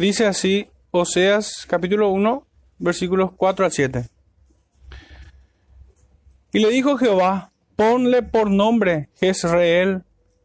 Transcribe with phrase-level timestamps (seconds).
[0.00, 2.46] Dice así Oseas capítulo 1,
[2.78, 4.04] versículos 4 al 7.
[6.54, 10.04] Y le dijo Jehová, ponle por nombre Jezreel,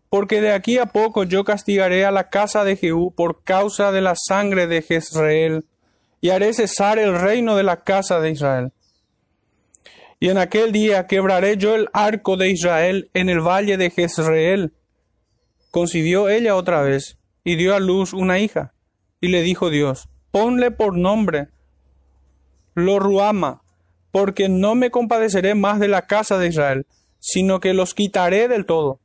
[0.10, 4.02] porque de aquí a poco yo castigaré a la casa de Jehú por causa de
[4.02, 5.64] la sangre de Jezreel,
[6.20, 8.74] y haré cesar el reino de la casa de Israel.
[10.20, 14.74] Y en aquel día quebraré yo el arco de Israel en el valle de Jezreel.
[15.72, 18.74] Concibió ella otra vez, y dio a luz una hija.
[19.26, 21.48] Y le dijo Dios, ponle por nombre
[22.76, 23.64] Lo Ruama,
[24.12, 26.86] porque no me compadeceré más de la casa de Israel,
[27.18, 29.00] sino que los quitaré del todo.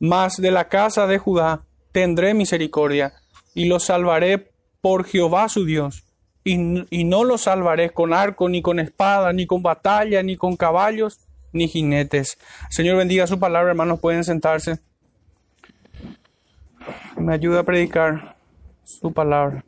[0.00, 3.12] Mas de la casa de Judá tendré misericordia,
[3.54, 6.02] y los salvaré por Jehová su Dios,
[6.42, 6.54] y,
[6.90, 11.20] y no los salvaré con arco, ni con espada, ni con batalla, ni con caballos,
[11.52, 12.38] ni jinetes.
[12.70, 14.80] Señor bendiga su palabra, hermanos, pueden sentarse.
[17.16, 18.31] Me ayuda a predicar
[19.00, 19.64] su palabra.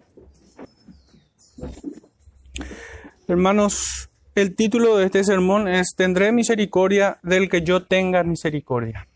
[3.26, 9.08] Hermanos, el título de este sermón es Tendré misericordia del que yo tenga misericordia.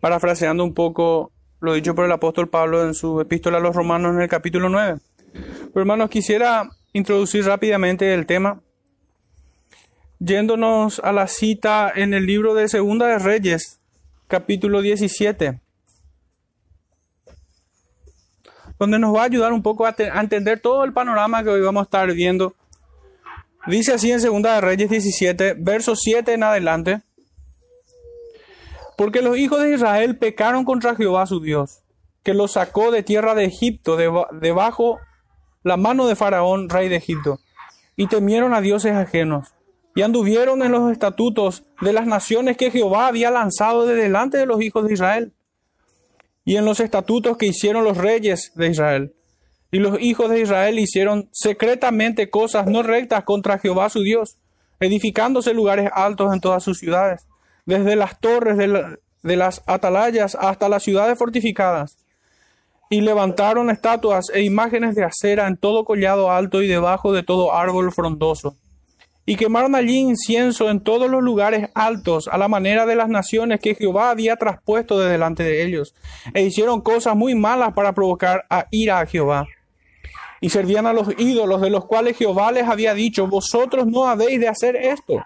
[0.00, 4.14] Parafraseando un poco lo dicho por el apóstol Pablo en su epístola a los romanos
[4.14, 4.98] en el capítulo 9.
[5.32, 8.62] Pero hermanos, quisiera introducir rápidamente el tema,
[10.18, 13.80] yéndonos a la cita en el libro de Segunda de Reyes,
[14.28, 15.60] capítulo 17
[18.78, 21.80] donde nos va a ayudar un poco a, entender todo el panorama que hoy vamos
[21.80, 22.54] a estar viendo
[23.68, 27.02] Dice así en 2 de Reyes 17, verso 7 en adelante.
[28.96, 31.82] Porque los hijos de Israel pecaron contra Jehová su Dios,
[32.22, 34.98] que los sacó de tierra de Egipto, debajo
[35.64, 37.40] la mano de Faraón, rey de Egipto,
[37.94, 39.48] y temieron a dioses ajenos,
[39.94, 44.46] y anduvieron en los estatutos de las naciones que Jehová había lanzado de delante de
[44.46, 45.32] los hijos de Israel,
[46.48, 49.12] y en los estatutos que hicieron los reyes de Israel
[49.70, 54.38] y los hijos de Israel hicieron secretamente cosas no rectas contra Jehová su Dios,
[54.80, 57.26] edificándose lugares altos en todas sus ciudades,
[57.66, 61.98] desde las torres de, la, de las atalayas hasta las ciudades fortificadas.
[62.88, 67.54] Y levantaron estatuas e imágenes de acera en todo collado alto y debajo de todo
[67.54, 68.56] árbol frondoso.
[69.28, 73.60] Y quemaron allí incienso en todos los lugares altos, a la manera de las naciones
[73.60, 75.94] que Jehová había traspuesto de delante de ellos.
[76.32, 79.46] E hicieron cosas muy malas para provocar a ira a Jehová
[80.40, 84.40] y servían a los ídolos de los cuales Jehová les había dicho, vosotros no habéis
[84.40, 85.22] de hacer esto.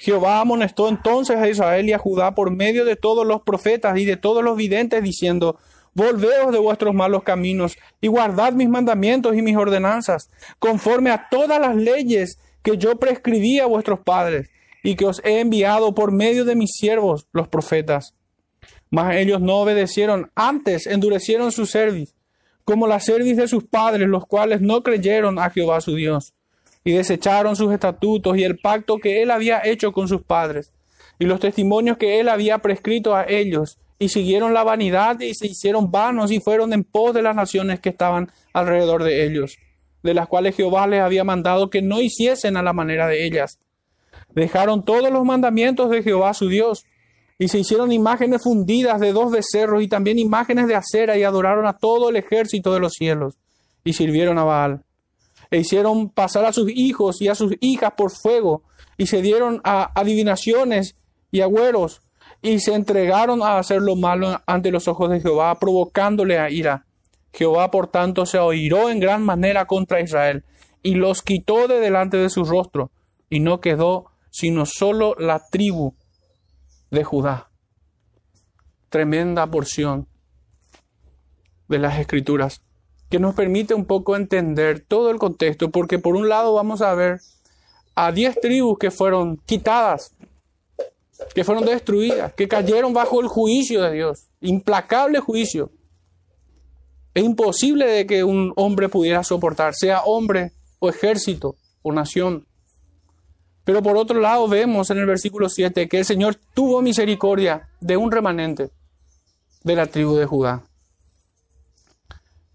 [0.00, 4.04] Jehová amonestó entonces a Israel y a Judá por medio de todos los profetas y
[4.04, 5.60] de todos los videntes, diciendo,
[5.94, 11.60] Volveos de vuestros malos caminos y guardad mis mandamientos y mis ordenanzas, conforme a todas
[11.60, 14.50] las leyes que yo prescribí a vuestros padres
[14.82, 18.14] y que os he enviado por medio de mis siervos, los profetas.
[18.90, 22.14] Mas ellos no obedecieron, antes endurecieron su cerviz
[22.70, 26.34] como la cerviz de sus padres, los cuales no creyeron a Jehová su Dios,
[26.84, 30.72] y desecharon sus estatutos y el pacto que él había hecho con sus padres,
[31.18, 35.48] y los testimonios que él había prescrito a ellos, y siguieron la vanidad y se
[35.48, 39.58] hicieron vanos y fueron en pos de las naciones que estaban alrededor de ellos,
[40.02, 43.58] de las cuales Jehová les había mandado que no hiciesen a la manera de ellas.
[44.34, 46.84] Dejaron todos los mandamientos de Jehová su Dios
[47.38, 51.66] y se hicieron imágenes fundidas de dos becerros y también imágenes de acera y adoraron
[51.66, 53.38] a todo el ejército de los cielos
[53.82, 54.82] y sirvieron a Baal.
[55.50, 58.62] E hicieron pasar a sus hijos y a sus hijas por fuego
[58.96, 60.96] y se dieron a adivinaciones
[61.32, 62.02] y agüeros
[62.42, 66.86] y se entregaron a hacer lo malo ante los ojos de Jehová, provocándole a ira.
[67.32, 70.44] Jehová, por tanto, se oiró en gran manera contra Israel
[70.82, 72.90] y los quitó de delante de su rostro,
[73.28, 75.94] y no quedó sino solo la tribu
[76.90, 77.50] de Judá.
[78.88, 80.08] Tremenda porción
[81.68, 82.62] de las escrituras
[83.10, 86.94] que nos permite un poco entender todo el contexto, porque por un lado vamos a
[86.94, 87.20] ver
[87.94, 90.14] a diez tribus que fueron quitadas,
[91.34, 95.70] que fueron destruidas, que cayeron bajo el juicio de Dios, implacable juicio.
[97.14, 102.46] Es imposible de que un hombre pudiera soportar, sea hombre o ejército o nación.
[103.64, 107.96] Pero por otro lado vemos en el versículo 7 que el Señor tuvo misericordia de
[107.96, 108.70] un remanente
[109.64, 110.64] de la tribu de Judá.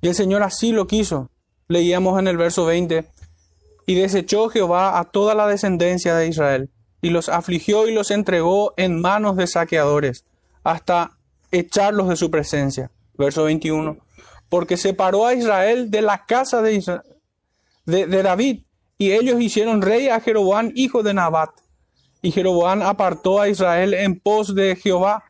[0.01, 1.29] Y el Señor así lo quiso.
[1.67, 3.09] Leíamos en el verso 20,
[3.87, 6.69] y desechó Jehová a toda la descendencia de Israel,
[7.01, 10.25] y los afligió y los entregó en manos de saqueadores,
[10.63, 11.17] hasta
[11.51, 12.91] echarlos de su presencia.
[13.17, 13.97] Verso 21,
[14.55, 16.79] porque separó a Israel de la casa de,
[17.85, 18.63] David
[18.97, 21.49] y ellos hicieron rey a Jeroboam, hijo de Nabat.
[22.21, 25.25] Y Jeroboam apartó a Israel en pos de Jehová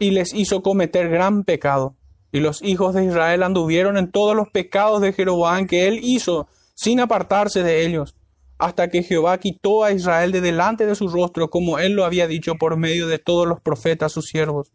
[0.00, 1.94] y les hizo cometer gran pecado.
[2.32, 6.48] Y los hijos de Israel anduvieron en todos los pecados de Jeroboam que él hizo,
[6.74, 8.16] sin apartarse de ellos,
[8.58, 12.26] hasta que Jehová quitó a Israel de delante de su rostro, como él lo había
[12.26, 14.72] dicho por medio de todos los profetas sus siervos.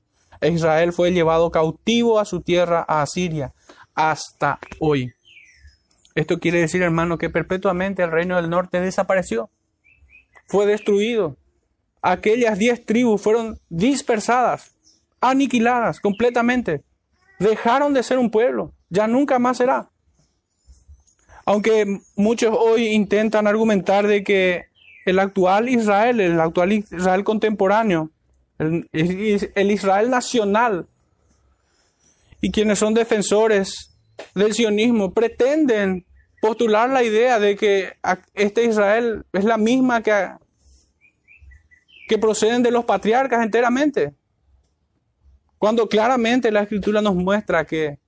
[0.49, 3.53] Israel fue llevado cautivo a su tierra, a Asiria,
[3.93, 5.13] hasta hoy.
[6.15, 9.49] Esto quiere decir, hermano, que perpetuamente el reino del norte desapareció,
[10.47, 11.37] fue destruido.
[12.01, 14.75] Aquellas diez tribus fueron dispersadas,
[15.21, 16.83] aniquiladas completamente.
[17.39, 19.89] Dejaron de ser un pueblo, ya nunca más será.
[21.45, 24.65] Aunque muchos hoy intentan argumentar de que
[25.05, 28.11] el actual Israel, el actual Israel contemporáneo,
[28.61, 30.87] el, el Israel nacional,
[32.41, 33.91] y quienes son defensores
[34.33, 36.05] del sionismo pretenden
[36.41, 37.93] postular la idea de que
[38.33, 40.29] este Israel es la misma que,
[42.09, 44.15] que proceden de los patriarcas enteramente.
[45.59, 47.99] Cuando claramente la escritura nos muestra que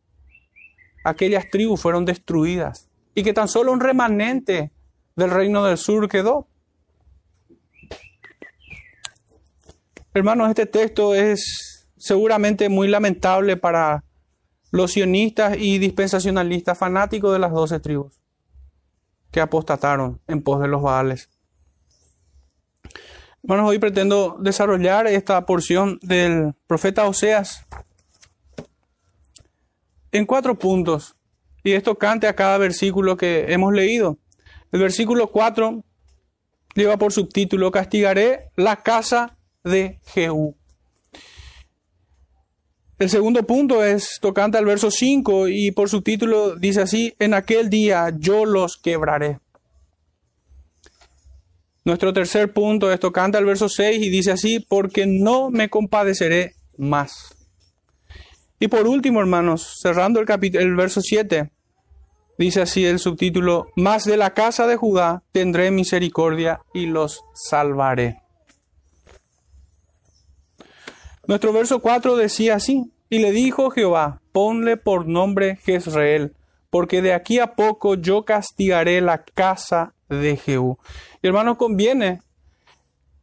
[1.06, 4.72] aquellas tribus fueron destruidas y que tan solo un remanente
[5.16, 6.48] del reino del sur quedó.
[10.16, 14.04] Hermanos, este texto es seguramente muy lamentable para
[14.70, 18.14] los sionistas y dispensacionalistas fanáticos de las doce tribus
[19.32, 21.30] que apostataron en pos de los Baales.
[23.42, 27.66] Hermanos, hoy pretendo desarrollar esta porción del profeta Oseas
[30.12, 31.16] en cuatro puntos.
[31.64, 34.20] Y esto cante a cada versículo que hemos leído.
[34.72, 35.84] El versículo 4
[36.76, 40.56] lleva por subtítulo, castigaré la casa de Jehú.
[43.00, 47.34] El segundo punto es tocante al verso 5 y por su título dice así, en
[47.34, 49.40] aquel día yo los quebraré.
[51.86, 56.54] Nuestro tercer punto es tocante al verso 6 y dice así, porque no me compadeceré
[56.78, 57.36] más.
[58.58, 61.52] Y por último, hermanos, cerrando el, el verso 7,
[62.38, 68.23] dice así el subtítulo, más de la casa de Judá tendré misericordia y los salvaré.
[71.26, 76.36] Nuestro verso 4 decía así, y le dijo Jehová, ponle por nombre Jezreel,
[76.70, 80.78] porque de aquí a poco yo castigaré la casa de Jehú.
[81.22, 82.22] Y hermano, conviene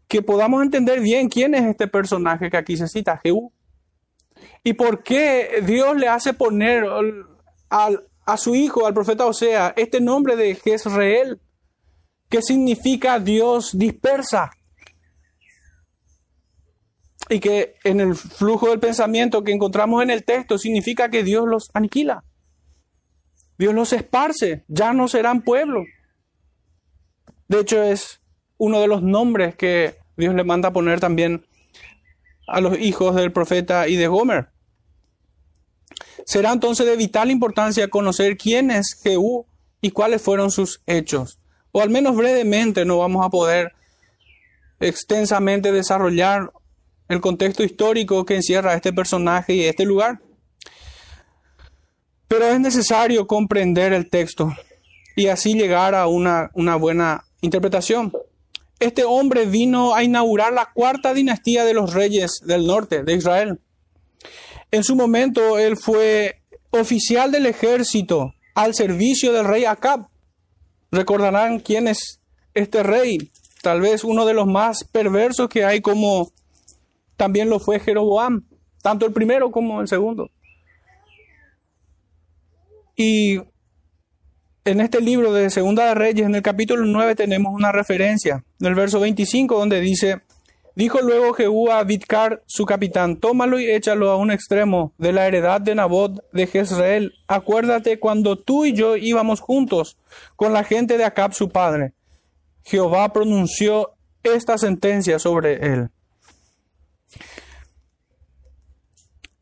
[0.08, 3.52] que podamos entender bien quién es este personaje que aquí se cita, Jehú.
[4.64, 6.84] Y por qué Dios le hace poner
[7.68, 11.40] al, a su hijo, al profeta Osea, este nombre de Jezreel,
[12.28, 14.52] que significa Dios dispersa
[17.30, 21.46] y que en el flujo del pensamiento que encontramos en el texto significa que Dios
[21.46, 22.24] los aniquila.
[23.56, 25.84] Dios los esparce, ya no serán pueblo.
[27.46, 28.20] De hecho, es
[28.58, 31.46] uno de los nombres que Dios le manda poner también
[32.48, 34.48] a los hijos del profeta y de Gomer.
[36.26, 39.46] Será entonces de vital importancia conocer quién es Jehú
[39.80, 41.38] y cuáles fueron sus hechos.
[41.70, 43.72] O al menos brevemente no vamos a poder
[44.80, 46.50] extensamente desarrollar
[47.10, 50.20] el contexto histórico que encierra este personaje y este lugar.
[52.28, 54.54] Pero es necesario comprender el texto
[55.16, 58.12] y así llegar a una, una buena interpretación.
[58.78, 63.60] Este hombre vino a inaugurar la cuarta dinastía de los reyes del norte de Israel.
[64.70, 66.40] En su momento él fue
[66.70, 70.06] oficial del ejército al servicio del rey Acab.
[70.92, 72.20] Recordarán quién es
[72.54, 76.30] este rey, tal vez uno de los más perversos que hay como
[77.20, 78.46] también lo fue Jeroboam,
[78.80, 80.30] tanto el primero como el segundo.
[82.96, 83.42] Y
[84.64, 88.66] en este libro de Segunda de Reyes, en el capítulo 9, tenemos una referencia, en
[88.66, 90.22] el verso 25, donde dice,
[90.74, 95.26] Dijo luego Jehú a Vidkar, su capitán, tómalo y échalo a un extremo de la
[95.26, 97.12] heredad de Nabot de Jezreel.
[97.28, 99.98] Acuérdate cuando tú y yo íbamos juntos
[100.36, 101.92] con la gente de Acab su padre.
[102.64, 103.90] Jehová pronunció
[104.22, 105.90] esta sentencia sobre él.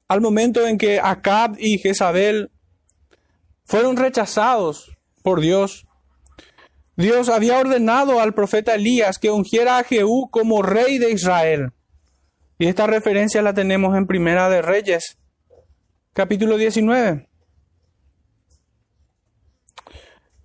[0.09, 2.51] Al momento en que Acab y Jezabel
[3.65, 5.87] fueron rechazados por Dios,
[6.97, 11.73] Dios había ordenado al profeta Elías que ungiera a Jehú como rey de Israel.
[12.59, 15.19] Y esta referencia la tenemos en Primera de Reyes,
[16.13, 17.29] capítulo 19.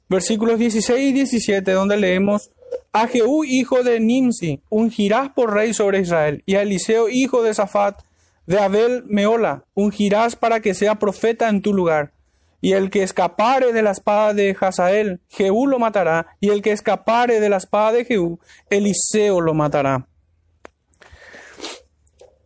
[0.09, 2.51] Versículos 16 y 17, donde leemos,
[2.91, 7.55] a Jehú, hijo de Nimsi, ungirás por rey sobre Israel, y a Eliseo, hijo de
[7.55, 8.03] Safat,
[8.45, 12.13] de Abel Meola, ungirás para que sea profeta en tu lugar.
[12.61, 16.71] Y el que escapare de la espada de Hazael, Jehú lo matará, y el que
[16.71, 20.07] escapare de la espada de Jehú, Eliseo lo matará.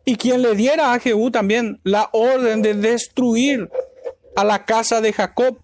[0.04, 3.68] Y quien le diera a Jehú también la orden de destruir
[4.34, 5.58] a la casa de Jacob.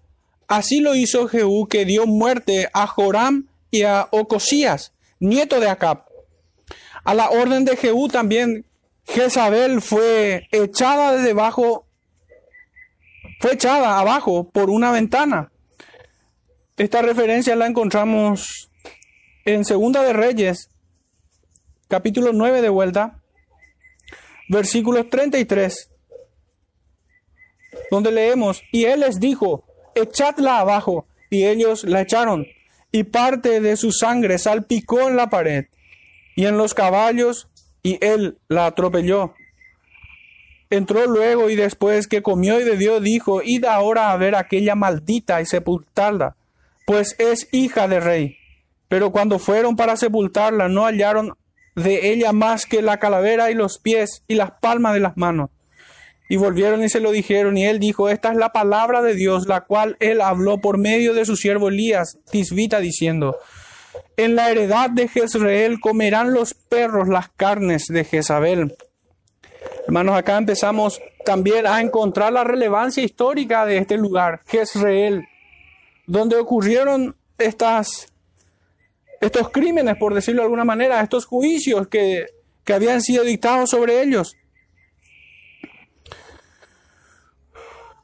[0.47, 6.05] Así lo hizo Jehú, que dio muerte a Joram y a Ocosías, nieto de Acab.
[7.03, 8.65] A la orden de Jehú también
[9.07, 11.87] Jezabel fue echada de debajo,
[13.39, 15.51] fue echada abajo por una ventana.
[16.77, 18.69] Esta referencia la encontramos
[19.45, 20.69] en Segunda de Reyes,
[21.87, 23.21] capítulo 9 de vuelta,
[24.49, 25.91] versículos 33,
[27.91, 32.45] donde leemos, y él les dijo, echadla abajo, y ellos la echaron,
[32.91, 35.65] y parte de su sangre salpicó en la pared
[36.35, 37.47] y en los caballos,
[37.85, 39.35] y él la atropelló.
[40.71, 45.39] Entró luego y después que comió y bebió, dijo, id ahora a ver aquella maldita
[45.39, 46.35] y sepultarla,
[46.87, 48.37] pues es hija de rey.
[48.87, 51.33] Pero cuando fueron para sepultarla, no hallaron
[51.75, 55.51] de ella más que la calavera y los pies y las palmas de las manos.
[56.27, 59.45] Y volvieron y se lo dijeron, y él dijo, esta es la palabra de Dios,
[59.45, 63.37] la cual él habló por medio de su siervo Elías, Tisbita, diciendo,
[64.17, 68.75] en la heredad de Jezreel comerán los perros las carnes de Jezabel.
[69.87, 75.27] Hermanos, acá empezamos también a encontrar la relevancia histórica de este lugar, Jezreel,
[76.07, 78.07] donde ocurrieron estas,
[79.21, 82.25] estos crímenes, por decirlo de alguna manera, estos juicios que,
[82.63, 84.35] que habían sido dictados sobre ellos.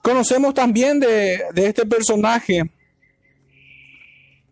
[0.01, 2.71] Conocemos también de, de este personaje,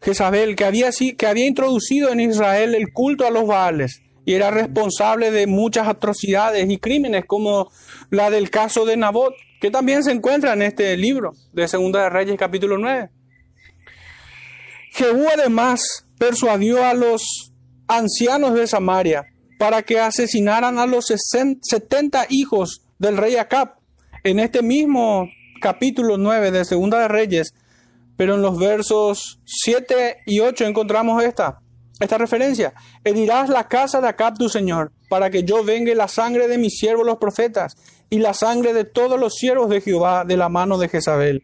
[0.02, 4.52] Jezabel, que había, que había introducido en Israel el culto a los Baales y era
[4.52, 7.72] responsable de muchas atrocidades y crímenes, como
[8.12, 12.10] la del caso de Nabot, que también se encuentra en este libro de Segunda de
[12.10, 13.10] Reyes, capítulo 9.
[14.92, 17.54] Jehú además persuadió a los
[17.88, 19.26] ancianos de Samaria
[19.58, 23.76] para que asesinaran a los 70 hijos del rey Acab.
[24.24, 25.28] En este mismo
[25.60, 27.54] capítulo 9 de Segunda de Reyes,
[28.20, 31.62] pero en los versos 7 y 8 encontramos esta,
[32.02, 32.74] esta referencia.
[33.02, 36.78] Herirás la casa de Acab tu Señor, para que yo vengue la sangre de mis
[36.78, 37.78] siervos los profetas
[38.10, 41.44] y la sangre de todos los siervos de Jehová de la mano de Jezabel.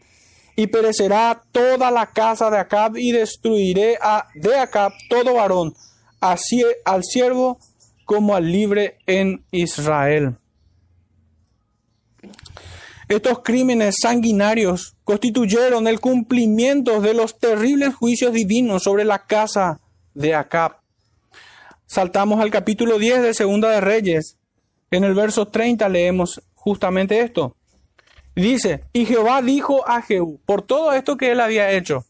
[0.58, 5.74] Y perecerá toda la casa de Acab y destruiré a, de Acab todo varón,
[6.20, 7.58] así al siervo
[8.04, 10.36] como al libre en Israel.
[13.08, 19.80] Estos crímenes sanguinarios constituyeron el cumplimiento de los terribles juicios divinos sobre la casa
[20.16, 20.80] de Acab.
[21.86, 24.38] Saltamos al capítulo 10 de Segunda de Reyes.
[24.90, 27.56] En el verso 30 leemos justamente esto.
[28.36, 32.04] Dice, y Jehová dijo a Jehú, por todo esto que él había hecho,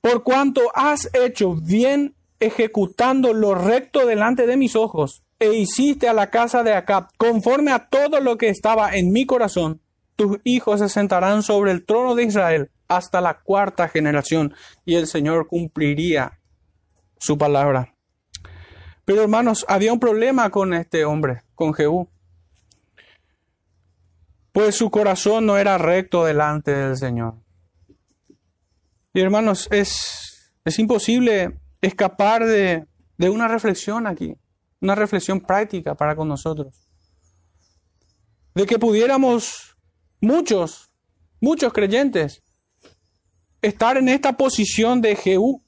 [0.00, 6.12] por cuanto has hecho bien ejecutando lo recto delante de mis ojos, e hiciste a
[6.12, 9.80] la casa de Acab conforme a todo lo que estaba en mi corazón,
[10.22, 15.06] tus hijos se sentarán sobre el trono de Israel hasta la cuarta generación, y el
[15.06, 16.40] Señor cumpliría
[17.18, 17.94] su palabra.
[19.04, 22.08] Pero hermanos, había un problema con este hombre, con Jehú.
[24.52, 27.34] Pues su corazón no era recto delante del Señor.
[29.14, 32.86] Y hermanos, es, es imposible escapar de,
[33.16, 34.36] de una reflexión aquí
[34.82, 36.88] una reflexión práctica para con nosotros.
[38.54, 39.71] De que pudiéramos
[40.22, 40.90] muchos,
[41.38, 42.42] muchos creyentes,
[43.60, 45.62] estar en esta posición de Jehú,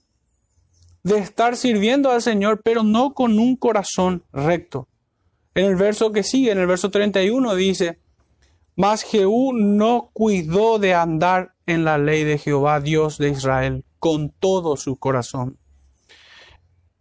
[1.02, 4.88] de estar sirviendo al Señor, pero no con un corazón recto.
[5.54, 7.98] En el verso que sigue, en el verso 31, dice,
[8.74, 14.30] mas Jehú no cuidó de andar en la ley de Jehová, Dios de Israel, con
[14.30, 15.58] todo su corazón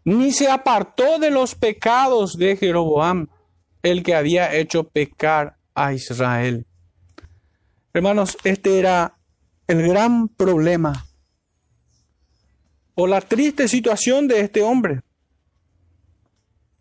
[0.06, 3.28] ni se apartó de los pecados de Jeroboam,
[3.82, 6.66] el que había hecho pecar a Israel.
[7.94, 9.18] Hermanos, este era
[9.68, 11.06] el gran problema
[12.96, 15.02] o la triste situación de este hombre.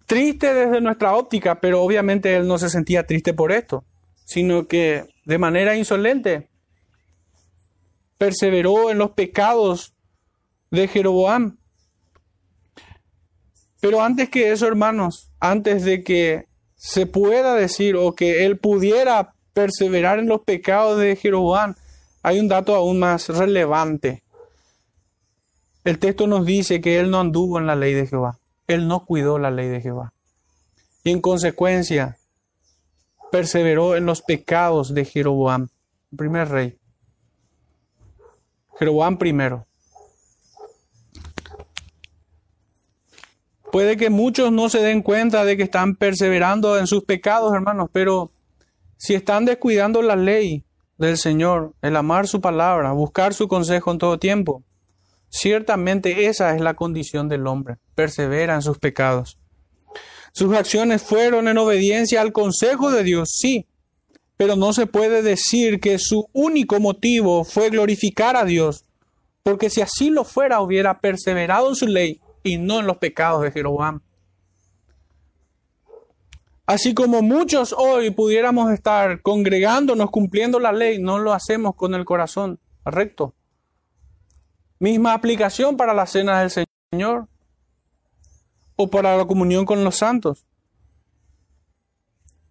[0.07, 3.85] Triste desde nuestra óptica, pero obviamente él no se sentía triste por esto,
[4.25, 6.49] sino que de manera insolente
[8.17, 9.95] perseveró en los pecados
[10.71, 11.59] de Jeroboam.
[13.81, 19.35] Pero antes que eso, hermanos, antes de que se pueda decir o que él pudiera
[19.53, 21.75] perseverar en los pecados de Jeroboam,
[22.23, 24.23] hay un dato aún más relevante.
[25.85, 29.05] El texto nos dice que él no anduvo en la ley de Jehová, él no
[29.05, 30.13] cuidó la ley de Jehová.
[31.05, 32.19] Y en consecuencia,
[33.33, 35.69] perseveró en los pecados de Jeroboam,
[36.13, 36.79] el primer rey.
[38.79, 39.67] Jeroboam primero.
[43.73, 47.89] Puede que muchos no se den cuenta de que están perseverando en sus pecados, hermanos,
[47.91, 48.32] pero
[49.05, 50.63] Si están descuidando la ley
[50.97, 54.63] del Señor, el amar su palabra, buscar su consejo en todo tiempo,
[55.29, 59.41] ciertamente esa es la condición del hombre, persevera en sus pecados.
[60.33, 63.67] Sus acciones fueron en obediencia al consejo de Dios, sí,
[64.37, 68.85] pero no se puede decir que su único motivo fue glorificar a Dios,
[69.43, 73.43] porque si así lo fuera hubiera perseverado en su ley y no en los pecados
[73.43, 74.01] de Jeroboam.
[76.67, 82.05] Así como muchos hoy pudiéramos estar congregándonos, cumpliendo la ley, no lo hacemos con el
[82.05, 83.35] corazón recto.
[84.79, 87.29] Misma aplicación para la cena del Señor
[88.77, 90.47] o para la comunión con los santos.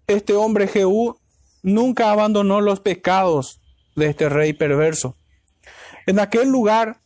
[0.08, 1.18] Este hombre Jehú
[1.64, 3.62] nunca abandonó los pecados
[3.96, 5.16] de este rey perverso.
[6.06, 7.02] En aquel lugar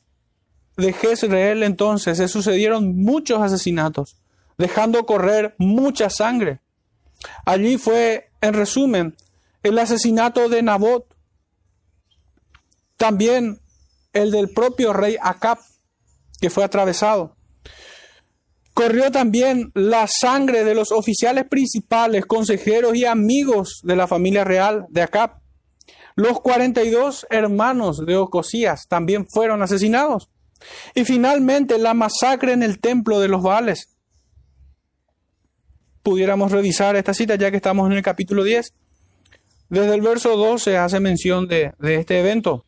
[0.78, 4.18] de Jezreel entonces se sucedieron muchos asesinatos,
[4.58, 6.62] dejando correr mucha sangre.
[7.46, 9.16] Allí fue, en resumen,
[9.64, 11.06] el asesinato de Nabot,
[12.98, 13.60] también
[14.14, 15.60] el del propio rey Acab,
[16.40, 17.36] que fue atravesado.
[18.74, 24.86] Corrió también la sangre de los oficiales principales, consejeros y amigos de la familia real
[24.90, 25.40] de Acab.
[26.16, 30.30] Los 42 hermanos de Ocosías también fueron asesinados.
[30.94, 33.95] Y finalmente la masacre en el templo de los Baales
[36.06, 38.74] pudiéramos revisar esta cita ya que estamos en el capítulo 10.
[39.70, 42.64] Desde el verso 12 hace mención de, este evento.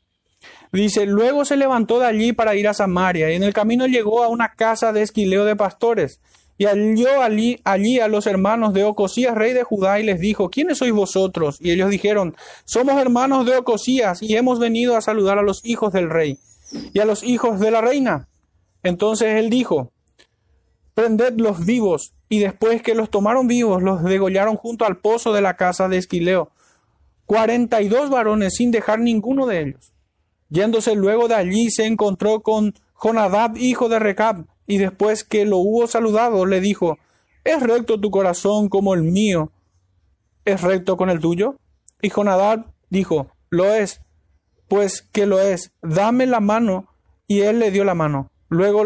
[0.74, 4.24] Dice, luego se levantó de allí para ir a Samaria y en el camino llegó
[4.24, 6.20] a una casa de esquileo de pastores
[6.58, 10.50] y halló allí, allí a los hermanos de Ocosías, rey de Judá, y les dijo,
[10.50, 11.60] ¿quiénes sois vosotros?
[11.62, 15.94] Y ellos dijeron, somos hermanos de Ocosías y hemos venido a saludar a los hijos
[15.94, 16.39] del rey
[16.91, 18.29] y a los hijos de la reina.
[18.82, 19.91] Entonces él dijo,
[20.96, 25.42] prended los vivos y después que los tomaron vivos, los degollaron junto al pozo de
[25.42, 26.51] la casa de Esquileo.
[27.25, 29.94] Cuarenta y dos varones sin dejar ninguno de ellos.
[30.50, 35.57] Yéndose luego de allí se encontró con Jonadab, hijo de Recab, y después que lo
[35.57, 36.98] hubo saludado, le dijo,
[37.44, 39.51] ¿Es recto tu corazón como el mío?
[40.44, 41.55] ¿Es recto con el tuyo?
[42.01, 44.01] Y Jonadab dijo, Lo es,
[44.68, 46.87] pues que lo es, dame la mano.
[47.25, 48.31] Y él le dio la mano.
[48.50, 48.85] Luego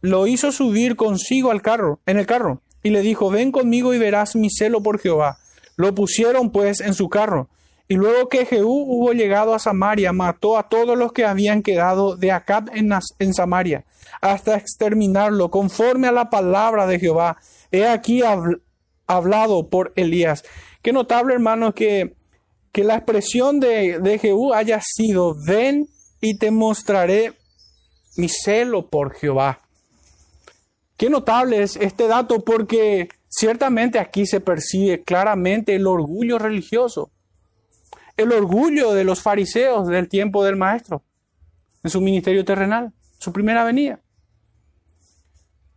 [0.00, 3.98] lo hizo subir consigo al carro, en el carro, y le dijo, ven conmigo y
[3.98, 5.38] verás mi celo por Jehová.
[5.76, 7.48] Lo pusieron pues en su carro.
[7.88, 12.16] Y luego que Jehú hubo llegado a Samaria, mató a todos los que habían quedado
[12.16, 13.84] de Acab en, Samaria,
[14.20, 17.38] hasta exterminarlo, conforme a la palabra de Jehová.
[17.72, 18.22] He aquí
[19.08, 20.44] hablado por Elías.
[20.82, 22.14] Qué notable, hermano, que,
[22.70, 25.88] que la expresión de, de Jehú haya sido, ven
[26.20, 27.32] y te mostraré
[28.16, 29.60] mi celo por Jehová.
[31.00, 37.10] Qué notable es este dato porque ciertamente aquí se percibe claramente el orgullo religioso,
[38.18, 41.02] el orgullo de los fariseos del tiempo del Maestro,
[41.82, 44.02] en su ministerio terrenal, su primera venida.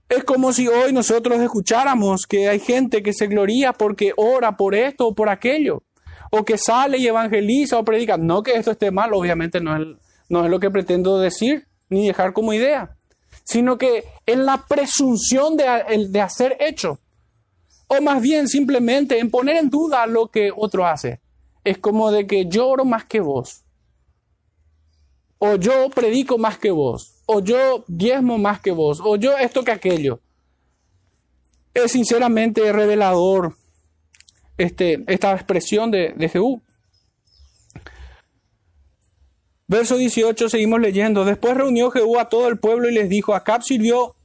[0.10, 4.76] Es como si hoy nosotros escucháramos que hay gente que se gloría porque ora por
[4.76, 5.84] esto o por aquello,
[6.32, 8.18] o que sale y evangeliza o predica.
[8.18, 9.88] No que esto esté mal, obviamente no es,
[10.28, 12.98] no es lo que pretendo decir ni dejar como idea
[13.43, 17.00] sino que en la presunción de, de hacer hecho.
[17.88, 21.19] O más bien simplemente en poner en duda lo que otro hace.
[21.63, 23.63] Es como de que yo oro más que vos.
[25.38, 27.15] O yo predico más que vos.
[27.26, 29.00] O yo diezmo más que vos.
[29.04, 30.19] O yo esto que aquello.
[31.74, 33.56] Es sinceramente revelador
[34.58, 36.62] este, esta expresión de, de Jehú.
[39.74, 41.26] Verso 18, seguimos leyendo.
[41.26, 44.16] Después reunió Jehú a todo el pueblo y les dijo, Acab sirvió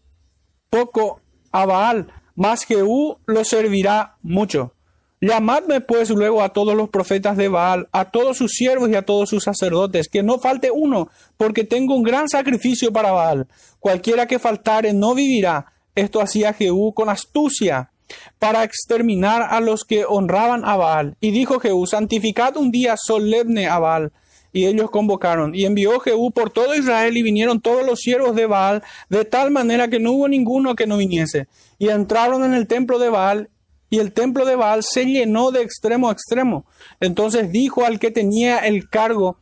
[0.69, 4.75] poco a Baal, mas Jehú lo servirá mucho.
[5.23, 9.07] Llamadme pues luego a todos los profetas de Baal, a todos sus siervos y a
[9.07, 11.09] todos sus sacerdotes, que no falte uno,
[11.39, 13.49] porque tengo un gran sacrificio para Baal.
[13.81, 15.73] Cualquiera que faltare no vivirá.
[15.95, 17.91] Esto hacía Jehú con astucia
[18.39, 21.17] para exterminar a los que honraban a Baal.
[21.21, 24.13] Y dijo Jehú, santificad un día solemne a Baal
[24.53, 25.55] y ellos convocaron.
[25.55, 29.51] Y envió Jehú por todo Israel y vinieron todos los siervos de Baal, de tal
[29.51, 31.49] manera que no hubo ninguno que no viniese.
[31.79, 33.51] Y entraron en el templo de Baal,
[33.91, 36.67] y el templo de Baal se llenó de extremo a extremo.
[37.01, 39.39] Entonces dijo al que tenía el cargo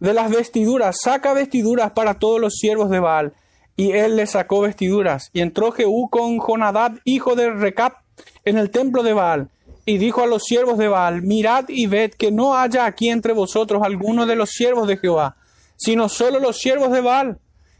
[0.00, 3.32] de las vestiduras, saca vestiduras para todos los siervos de Baal.
[3.76, 5.30] Y él le sacó vestiduras.
[5.32, 7.94] Y entró Jehú con Jonadab, hijo de Recap,
[8.44, 9.48] en el templo de Baal
[9.86, 13.32] y dijo a los siervos de Baal, mirad y ved que no haya aquí entre
[13.32, 15.36] vosotros alguno de los siervos de Jehová,
[15.76, 17.38] sino solo los siervos de Baal.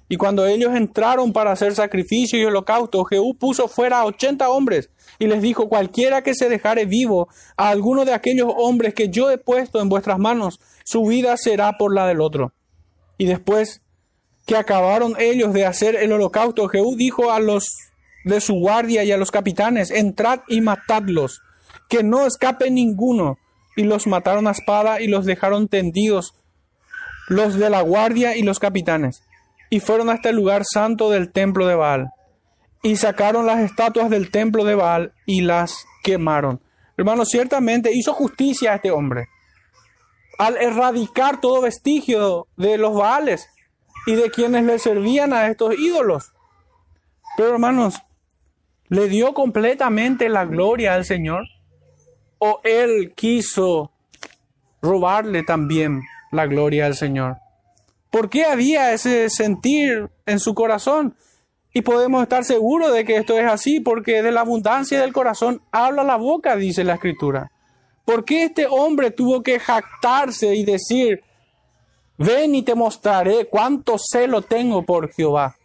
[0.08, 4.90] Y cuando ellos entraron para hacer sacrificio y holocausto, Jehú puso fuera a ochenta hombres
[5.20, 9.30] y les dijo, cualquiera que se dejare vivo a alguno de aquellos hombres que yo
[9.30, 12.52] he puesto en vuestras manos, su vida será por la del otro.
[13.18, 13.82] Y después
[14.46, 17.68] que acabaron ellos de hacer el holocausto, Jehú dijo a los
[18.24, 21.40] de su guardia y a los capitanes, entrad y matadlos,
[21.90, 23.36] que no escape ninguno.
[23.76, 26.34] Y los mataron a espada y los dejaron tendidos,
[27.28, 29.22] los de la guardia y los capitanes
[29.70, 32.10] y fueron hasta el lugar santo del templo de Baal.
[32.82, 36.60] Y sacaron las estatuas del templo de Baal y las quemaron.
[36.96, 39.28] Hermanos, ciertamente hizo justicia a este hombre
[40.38, 43.46] al erradicar todo vestigio de los Baales
[44.06, 46.32] y de quienes le servían a estos ídolos.
[47.36, 48.00] Pero hermanos,
[48.88, 51.44] ¿le dio completamente la gloria al Señor?
[52.40, 53.92] ¿O él quiso
[54.80, 56.00] robarle también
[56.32, 57.36] la gloria al Señor?
[58.10, 61.14] ¿Por qué había ese sentir en su corazón?
[61.72, 65.62] Y podemos estar seguros de que esto es así, porque de la abundancia del corazón
[65.70, 67.52] habla la boca, dice la escritura.
[68.04, 71.22] ¿Por qué este hombre tuvo que jactarse y decir,
[72.16, 75.56] ven y te mostraré cuánto celo tengo por Jehová?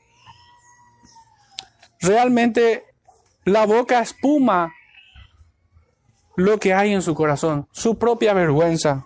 [2.01, 2.83] Realmente
[3.45, 4.73] la boca espuma
[6.35, 9.05] lo que hay en su corazón, su propia vergüenza,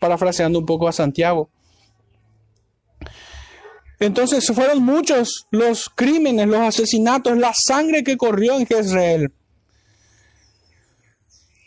[0.00, 1.50] parafraseando un poco a Santiago.
[3.98, 9.32] Entonces fueron muchos los crímenes, los asesinatos, la sangre que corrió en Jezreel.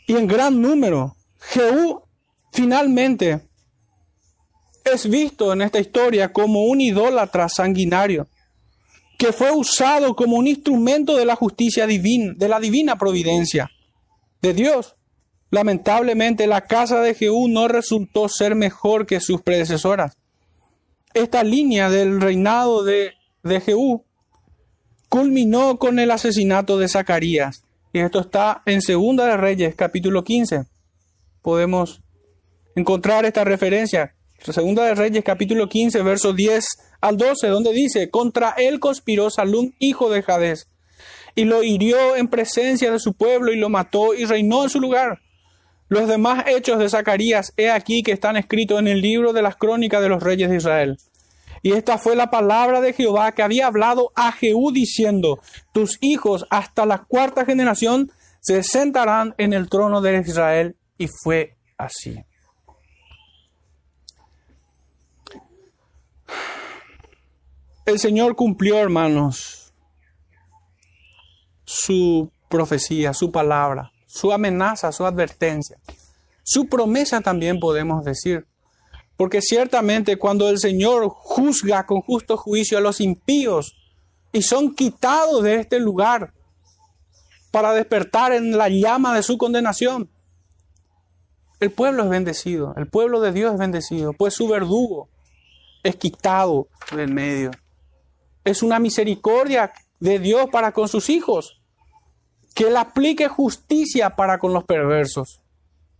[0.06, 1.15] Y en gran número.
[1.39, 2.04] Jehú
[2.52, 3.48] finalmente
[4.84, 8.28] es visto en esta historia como un idólatra sanguinario,
[9.17, 13.72] que fue usado como un instrumento de la justicia divina, de la divina providencia
[14.41, 14.95] de Dios.
[15.52, 20.19] Lamentablemente la casa de Jehú no resultó ser mejor que sus predecesoras
[21.13, 24.06] esta línea del reinado de, Jehú
[25.08, 27.63] culminó con el asesinato de Zacarías.
[27.93, 30.65] Y esto está en Segunda de Reyes, capítulo 15.
[31.41, 32.02] Podemos
[32.75, 34.15] encontrar esta referencia.
[34.39, 36.65] Segunda de Reyes, capítulo 15, versos 10
[37.02, 40.69] al 12, donde dice, contra él conspiró Salún, hijo de Jadés,
[41.39, 44.82] y lo hirió en presencia de su pueblo y lo mató y reinó en su
[44.82, 45.21] lugar.
[45.88, 49.56] Los demás hechos de Zacarías, he aquí que están escritos en el libro de las
[49.56, 50.97] crónicas de los reyes de Israel.
[51.62, 55.39] Y esta fue la palabra de Jehová que había hablado a Jehú diciendo,
[55.71, 60.75] tus hijos hasta la cuarta generación se sentarán en el trono de Israel.
[60.97, 62.21] Y fue así.
[67.86, 69.59] El Señor cumplió, hermanos,
[71.72, 75.78] su profecía, su palabra su amenaza, su advertencia,
[76.44, 78.48] su promesa también podemos decir.
[79.16, 83.76] Porque ciertamente cuando el Señor juzga con justo juicio a los impíos
[84.32, 86.34] y son quitados de este lugar
[87.52, 90.10] para despertar en la llama de su condenación,
[91.60, 95.10] el pueblo es bendecido, el pueblo de Dios es bendecido, pues su verdugo
[95.84, 97.52] es quitado del medio.
[98.44, 101.59] Es una misericordia de Dios para con sus hijos
[102.60, 105.39] que él aplique justicia para con los perversos.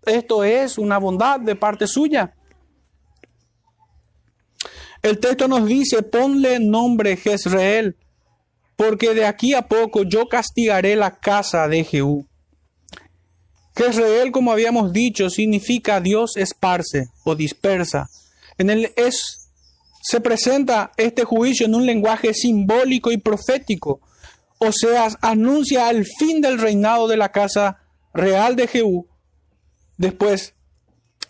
[0.06, 2.36] Esto es una bondad de parte suya.
[5.02, 7.96] El texto nos dice, ponle nombre Jezreel,
[8.76, 12.28] porque de aquí a poco yo castigaré la casa de Jehú.
[13.78, 18.10] Jezreel, como habíamos dicho, significa Dios esparce o dispersa.
[18.58, 19.50] En él es,
[20.02, 24.02] se presenta este juicio en un lenguaje simbólico y profético
[24.60, 27.80] o sea, anuncia el fin del reinado de la casa
[28.14, 29.08] real de Jehú,
[29.98, 30.54] después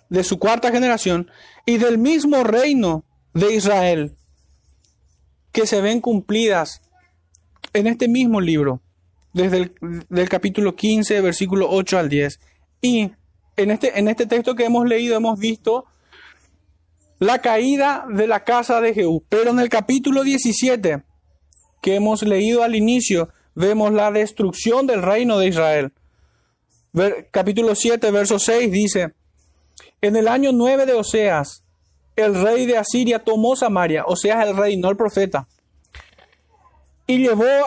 [0.09, 1.29] de su cuarta generación,
[1.65, 4.17] y del mismo reino de Israel,
[5.51, 6.81] que se ven cumplidas
[7.73, 8.81] en este mismo libro,
[9.33, 9.71] desde
[10.09, 12.39] el capítulo 15, versículo 8 al 10.
[12.81, 13.11] Y
[13.55, 15.85] en este, en este texto que hemos leído hemos visto
[17.19, 21.03] la caída de la casa de Jehú, pero en el capítulo 17
[21.81, 25.91] que hemos leído al inicio, vemos la destrucción del reino de Israel.
[27.31, 29.13] capítulo 7, verso 6 dice,
[30.01, 31.63] en el año 9 de Oseas,
[32.15, 35.47] el rey de Asiria tomó Samaria, Oseas el rey, no el profeta,
[37.07, 37.65] y llevó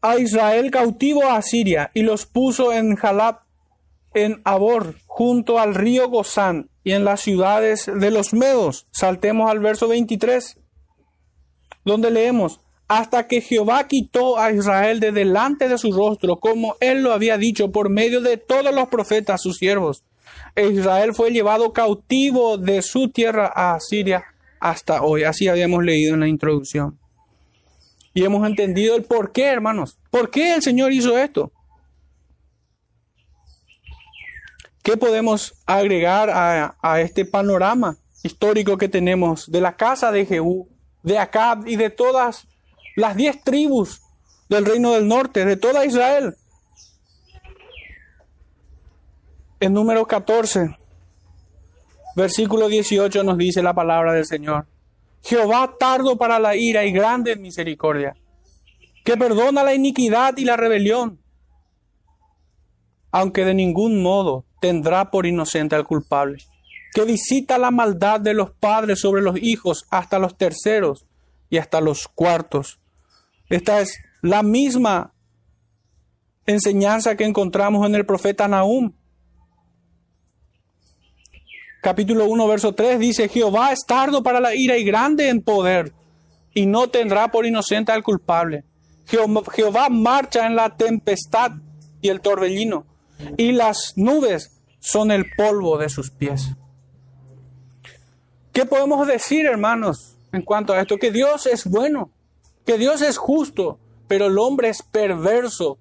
[0.00, 3.40] a Israel cautivo a Asiria y los puso en Jalab,
[4.14, 8.86] en Abor, junto al río Gozán y en las ciudades de los Medos.
[8.90, 10.58] Saltemos al verso 23,
[11.84, 17.02] donde leemos, hasta que Jehová quitó a Israel de delante de su rostro, como él
[17.02, 20.04] lo había dicho por medio de todos los profetas, sus siervos.
[20.56, 24.24] E Israel fue llevado cautivo de su tierra a Siria
[24.58, 25.24] hasta hoy.
[25.24, 26.98] Así habíamos leído en la introducción.
[28.14, 29.98] Y hemos entendido el por qué, hermanos.
[30.10, 31.52] ¿Por qué el Señor hizo esto?
[34.82, 40.68] ¿Qué podemos agregar a, este panorama histórico que tenemos de la casa de Jehú,
[41.02, 42.48] de Acab y de todas
[42.98, 44.02] las diez tribus
[44.48, 46.34] del reino del norte, de toda Israel?
[49.60, 50.76] En número 14,
[52.16, 54.66] versículo 18 nos dice la palabra del Señor.
[55.22, 58.16] Jehová tardo para la ira y grande en misericordia,
[59.04, 61.20] que perdona la iniquidad y la rebelión,
[63.12, 66.38] aunque de ningún modo tendrá por inocente al culpable,
[66.92, 71.06] que visita la maldad de los padres sobre los hijos hasta los terceros
[71.48, 72.80] y hasta los cuartos.
[73.48, 75.14] Esta es la misma
[76.46, 78.92] enseñanza que encontramos en el profeta Nahum.
[81.82, 85.92] Capítulo 1, verso 3 dice, Jehová es tardo para la ira y grande en poder,
[86.52, 88.64] y no tendrá por inocente al culpable.
[89.06, 91.52] Jehová marcha en la tempestad
[92.00, 92.86] y el torbellino
[93.36, 96.50] y las nubes son el polvo de sus pies.
[98.52, 100.98] ¿Qué podemos decir, hermanos, en cuanto a esto?
[100.98, 102.10] Que Dios es bueno,
[102.68, 103.78] que Dios es justo,
[104.08, 105.78] pero el hombre es perverso.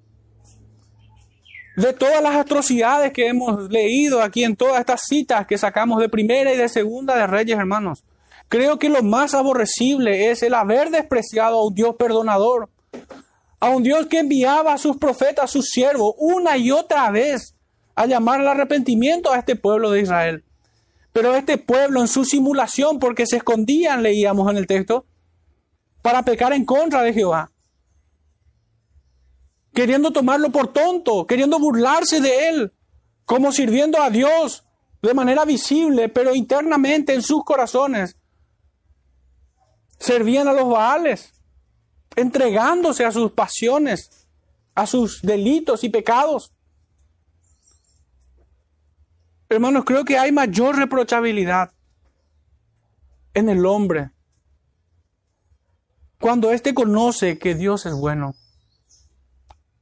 [1.76, 6.08] De todas las atrocidades que hemos leído aquí en todas estas citas que sacamos de
[6.08, 8.06] primera y de segunda de Reyes, hermanos,
[8.48, 12.70] creo que lo más aborrecible es el haber despreciado a un Dios perdonador,
[13.60, 17.54] a un Dios que enviaba a sus profetas, a sus siervos, una y otra vez
[17.96, 20.46] a llamar al arrepentimiento a este pueblo de Israel.
[21.12, 25.06] Pero este pueblo en su simulación, porque se escondían, leíamos en el texto,
[26.08, 27.52] para pecar en contra de Jehová.
[29.74, 32.74] Queriendo tomarlo por tonto, queriendo burlarse de él,
[33.26, 34.64] como sirviendo a Dios
[35.02, 38.16] de manera visible, pero internamente en sus corazones.
[40.00, 41.34] Servían a los Baales
[42.16, 44.30] entregándose a sus pasiones,
[44.76, 46.54] a sus delitos y pecados.
[49.50, 51.74] Hermanos, creo que hay mayor reprochabilidad
[53.34, 54.12] en el hombre
[56.20, 58.36] cuando éste conoce que Dios es bueno.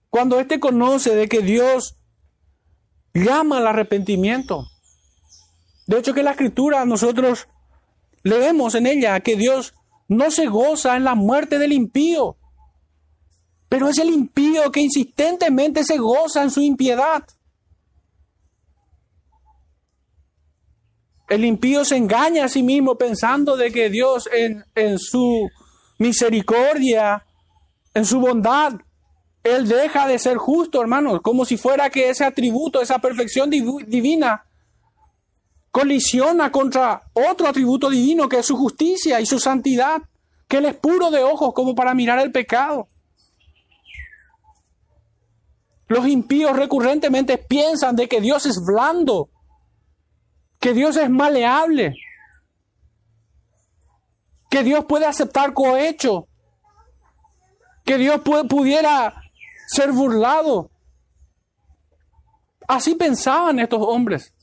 [0.10, 1.98] Cuando éste conoce de que Dios
[3.14, 4.68] llama al arrepentimiento.
[5.88, 7.48] De hecho que la escritura nosotros
[8.24, 9.74] leemos en ella que Dios
[10.08, 12.38] no se goza en la muerte del impío,
[13.70, 17.24] pero es el impío que insistentemente se goza en su impiedad.
[21.28, 25.50] El impío se engaña a sí mismo pensando de que Dios en, en su
[25.98, 27.26] misericordia,
[27.94, 28.74] en su bondad,
[29.44, 34.46] Él deja de ser justo, hermanos, como si fuera que ese atributo, esa perfección divina,
[35.72, 40.02] colisiona contra otro atributo divino que es su justicia y su santidad,
[40.48, 42.88] que Él es puro de ojos como para mirar el pecado.
[45.88, 49.30] Los impíos recurrentemente piensan de que Dios es blando,
[50.60, 51.96] que Dios es maleable,
[54.56, 56.30] que Dios puede aceptar cohecho,
[57.84, 59.22] que Dios pudiera
[59.68, 60.72] ser burlado.
[62.66, 64.34] Así pensaban estos hombres.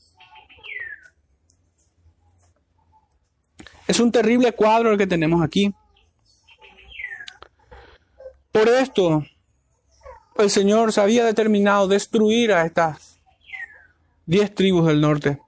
[3.87, 5.73] Es un terrible cuadro el que tenemos aquí.
[8.51, 9.25] Por esto,
[10.35, 13.19] el Señor se había determinado destruir a estas
[14.27, 15.41] diez tribus del norte.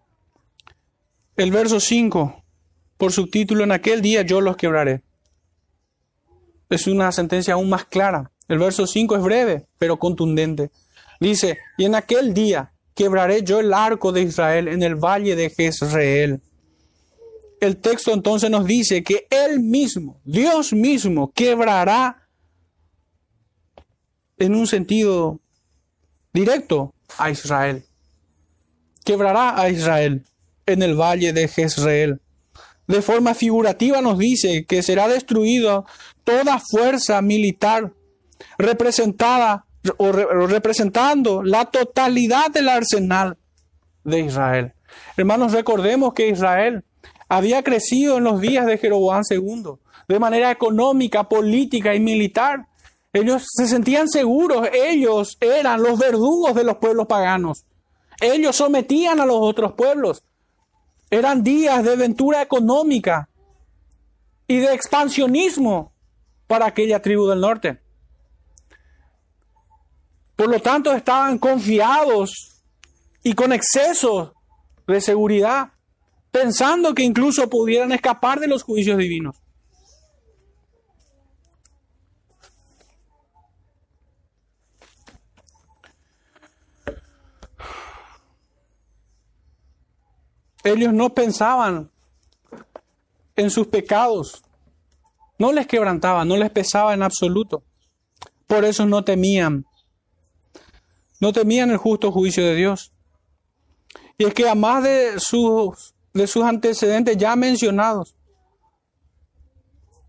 [1.36, 2.45] El verso 5,
[2.98, 5.04] por subtítulo, en aquel día yo los quebraré.
[6.70, 8.32] Es una sentencia aún más clara.
[8.48, 10.72] El verso 5 es breve, pero contundente.
[11.20, 15.50] Dice, y en aquel día quebraré yo el arco de Israel en el valle de
[15.50, 16.42] Jezreel
[17.66, 22.28] el texto entonces nos dice que Él mismo, Dios mismo, quebrará
[24.38, 25.40] en un sentido
[26.34, 27.86] directo a Israel.
[29.04, 30.26] Quebrará a Israel
[30.66, 32.22] en el valle de Jezreel.
[32.88, 35.86] De forma figurativa nos dice que será destruido
[36.24, 37.94] toda fuerza militar
[38.58, 39.66] representada
[39.98, 43.38] o representando la totalidad del arsenal
[44.04, 44.74] de Israel.
[45.18, 46.84] Hermanos, recordemos que Israel
[47.28, 49.64] había crecido en los días de Jeroboam II,
[50.08, 52.68] de manera económica, política y militar.
[53.14, 57.66] Ellos se sentían seguros, ellos eran los verdugos de los pueblos paganos.
[58.22, 60.24] Ellos sometían a los otros pueblos.
[61.10, 63.30] Eran días de aventura económica
[64.48, 65.94] y de expansionismo
[66.48, 67.80] para aquella tribu del norte.
[70.36, 72.62] Por lo tanto, estaban confiados
[73.24, 74.34] y con exceso
[74.86, 75.70] de seguridad
[76.32, 79.38] pensando que incluso pudieran escapar de los juicios divinos.
[90.66, 91.92] Ellos no pensaban
[93.36, 94.44] en sus pecados,
[95.38, 97.64] no les quebrantaba, no les pesaba en absoluto.
[98.48, 99.66] Por eso no temían,
[101.22, 102.92] no temían el justo juicio de Dios.
[104.18, 108.16] Y es que además de sus, de sus antecedentes ya mencionados,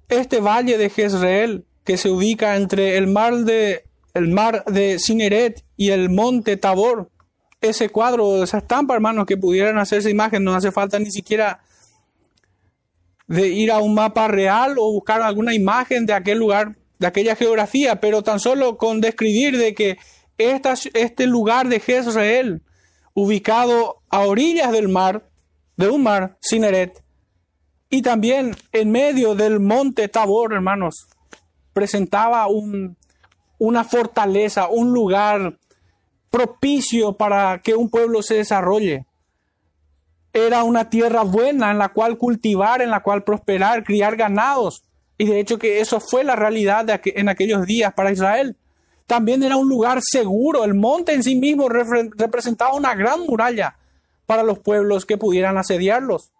[0.09, 5.64] este valle de Jezreel, que se ubica entre el mar de, el mar de Cineret
[5.77, 7.11] y el monte Tabor,
[7.61, 11.61] ese cuadro, esa estampa, hermanos, que pudieran hacerse imagen, no hace falta ni siquiera
[13.27, 17.35] de ir a un mapa real o buscar alguna imagen de aquel lugar, de aquella
[17.35, 19.99] geografía, pero tan solo con describir de que
[20.38, 22.62] esta, este lugar de Jezreel,
[23.14, 25.29] ubicado a orillas del mar,
[25.77, 27.03] de un mar, Cineret,
[27.88, 31.09] y también en medio del monte Tabor, hermanos,
[31.73, 32.97] presentaba un,
[33.59, 35.59] una fortaleza, un lugar
[36.31, 39.07] propicio para que un pueblo se desarrolle.
[40.33, 44.83] Era una tierra buena en la cual cultivar, en la cual prosperar, criar ganados.
[45.19, 48.57] Y de hecho que eso fue la realidad de en aquellos días para Israel.
[49.07, 50.65] También era un lugar seguro.
[50.65, 53.77] El monte en sí mismo representaba una gran muralla
[54.27, 56.33] para los pueblos que pudieran asediarlos.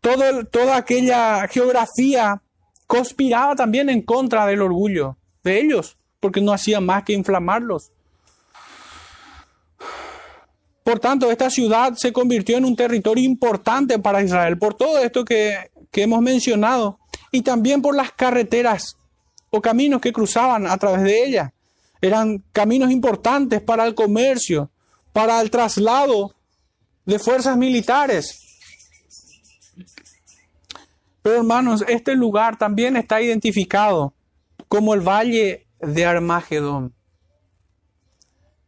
[0.00, 2.42] Todo, toda aquella geografía
[2.86, 7.92] conspiraba también en contra del orgullo de ellos, porque no hacía más que inflamarlos.
[10.84, 15.24] Por tanto, esta ciudad se convirtió en un territorio importante para Israel, por todo esto
[15.24, 16.98] que, hemos mencionado,
[17.32, 18.96] y también por las carreteras
[19.48, 21.54] o caminos que cruzaban a través de ella.
[22.02, 24.70] Eran caminos importantes para el comercio,
[25.14, 26.34] para el traslado
[27.06, 28.40] de fuerzas militares.
[31.22, 34.12] Pero hermanos, este lugar también está identificado
[34.68, 36.93] como el valle de Armagedón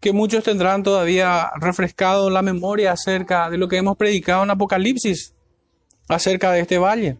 [0.00, 5.34] que muchos tendrán todavía refrescado la memoria acerca de lo que hemos predicado en Apocalipsis,
[6.08, 7.18] acerca de este valle.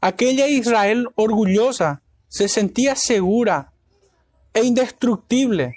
[0.00, 3.72] Aquella Israel orgullosa se sentía segura
[4.52, 5.76] e indestructible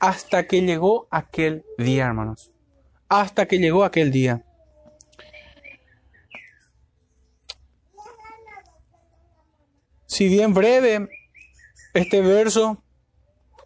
[0.00, 2.52] hasta que llegó aquel día, hermanos.
[3.08, 4.44] Hasta que llegó aquel día.
[10.06, 11.08] Si bien breve,
[11.94, 12.82] este verso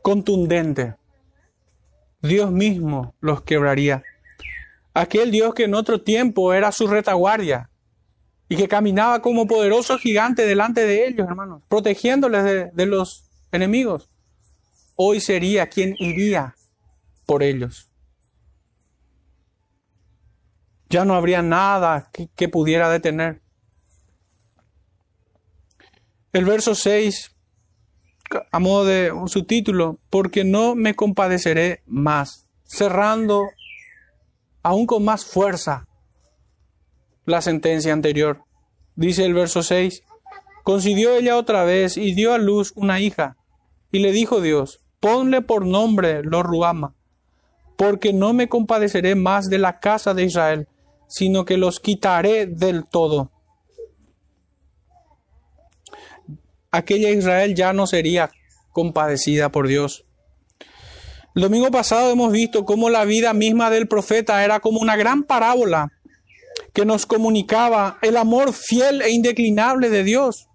[0.03, 1.00] contundente
[2.23, 4.03] Dios mismo los quebraría.
[4.93, 7.71] Aquel Dios que en otro tiempo era su retaguardia
[8.49, 14.11] y que caminaba como poderoso gigante delante de ellos, hermanos, protegiéndoles de, los enemigos,
[14.97, 16.57] hoy sería quien iría
[17.27, 17.89] por ellos.
[20.89, 23.41] Ya no habría nada que, que pudiera detener.
[26.33, 27.30] El verso 6
[28.51, 33.45] a modo de un subtítulo, porque no me compadeceré más, cerrando
[34.63, 35.89] aún con más fuerza
[37.25, 38.45] la sentencia anterior.
[38.95, 40.03] Dice el verso 6,
[40.65, 43.37] concibió ella otra vez y dio a luz una hija,
[43.93, 46.95] y le dijo Dios, ponle por nombre lo Ruama,
[47.77, 50.69] porque no me compadeceré más de la casa de Israel,
[51.09, 53.31] sino que los quitaré del todo.
[56.71, 58.31] Aquella Israel ya no sería
[58.73, 60.05] compadecida por Dios.
[61.35, 65.23] El domingo pasado hemos visto cómo la vida misma del profeta era como una gran
[65.23, 65.93] parábola
[66.73, 70.49] que nos comunicaba el amor fiel e indeclinable de Dios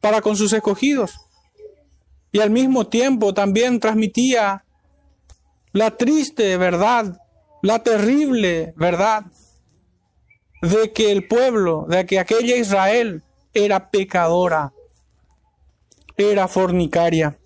[0.00, 1.12] para con sus escogidos.
[2.32, 4.64] Y al mismo tiempo también transmitía
[5.72, 7.16] la triste verdad,
[7.62, 9.24] la terrible verdad
[10.62, 14.73] de que el pueblo, de que aquella Israel era pecadora
[16.16, 17.36] era fornicaria.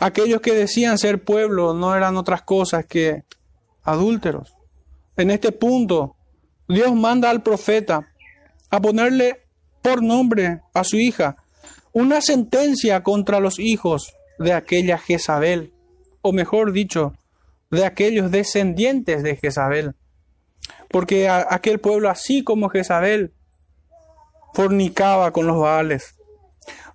[0.00, 3.24] Aquellos que decían ser pueblo no eran otras cosas que
[3.84, 4.54] adúlteros.
[5.16, 6.16] En este punto,
[6.68, 8.08] Dios manda al profeta
[8.70, 9.44] a ponerle
[9.82, 11.36] por nombre a su hija
[11.92, 15.72] una sentencia contra los hijos de aquella Jezabel,
[16.22, 17.12] o mejor dicho,
[17.70, 19.94] de aquellos descendientes de Jezabel.
[20.88, 23.34] Porque aquel pueblo, así como Jezabel,
[24.54, 26.14] fornicaba con los Baales.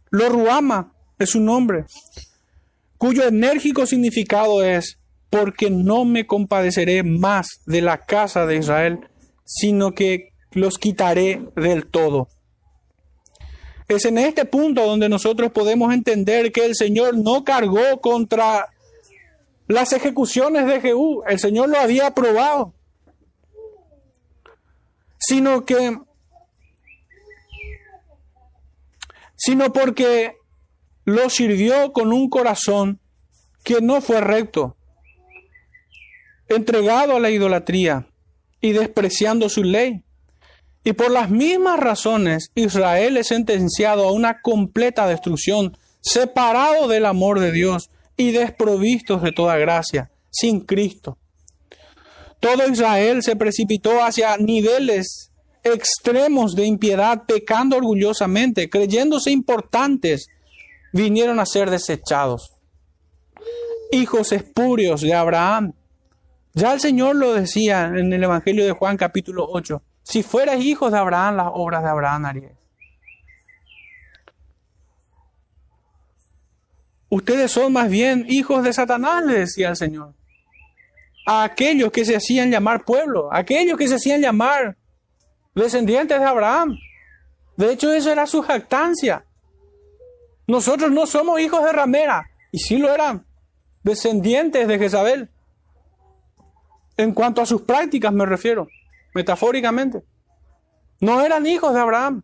[0.10, 1.86] Lo Ruama es su nombre,
[2.98, 5.00] cuyo enérgico significado es,
[5.30, 9.00] porque no me compadeceré más de la casa de Israel,
[9.44, 12.30] sino que los quitaré del todo.
[13.88, 18.68] Es en este punto donde nosotros podemos entender que el Señor no cargó contra
[19.68, 22.74] las ejecuciones de Jehú, el Señor lo había aprobado,
[25.20, 25.98] sino que,
[29.38, 30.36] sino porque
[31.06, 33.00] lo sirvió con un corazón
[33.64, 34.76] que no fue recto,
[36.50, 38.08] entregado a la idolatría
[38.60, 40.04] y despreciando su ley.
[40.84, 47.40] Y por las mismas razones Israel es sentenciado a una completa destrucción, separado del amor
[47.40, 51.18] de Dios y desprovistos de toda gracia, sin Cristo.
[52.40, 55.27] Todo Israel se precipitó hacia niveles
[55.74, 60.28] extremos de impiedad, pecando orgullosamente, creyéndose importantes,
[60.94, 62.54] vinieron a ser desechados.
[63.92, 65.74] Hijos espurios de Abraham.
[66.54, 69.82] Ya el Señor lo decía en el Evangelio de Juan capítulo 8.
[70.04, 72.52] Si fueras hijos de Abraham, las obras de Abraham harías.
[77.10, 80.14] Ustedes son más bien hijos de Satanás, le decía el Señor.
[81.26, 84.78] A aquellos que se hacían llamar pueblo, a aquellos que se hacían llamar
[85.64, 86.78] descendientes de Abraham.
[87.56, 89.26] De hecho, eso era su jactancia.
[90.48, 93.26] Nosotros no somos hijos de ramera, y sí lo eran,
[93.84, 95.30] descendientes de Jezabel.
[96.96, 98.68] En cuanto a sus prácticas me refiero
[99.14, 100.04] metafóricamente.
[101.00, 102.24] No eran hijos de Abraham.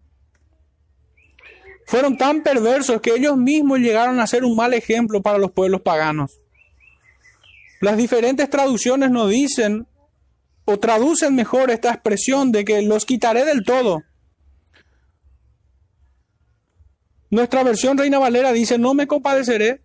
[1.85, 5.81] Fueron tan perversos que ellos mismos llegaron a ser un mal ejemplo para los pueblos
[5.81, 6.39] paganos.
[7.81, 9.87] Las diferentes traducciones nos dicen
[10.65, 14.03] o traducen mejor esta expresión de que los quitaré del todo.
[17.29, 19.81] Nuestra versión Reina Valera dice, no me compadeceré,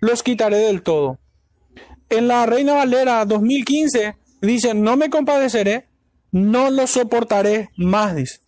[0.00, 1.18] los quitaré del todo.
[2.10, 5.88] En la Reina Valera 2015 dice, no me compadeceré,
[6.30, 8.40] no lo soportaré más, dice.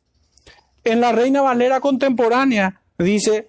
[0.85, 3.49] En la Reina Valera contemporánea dice,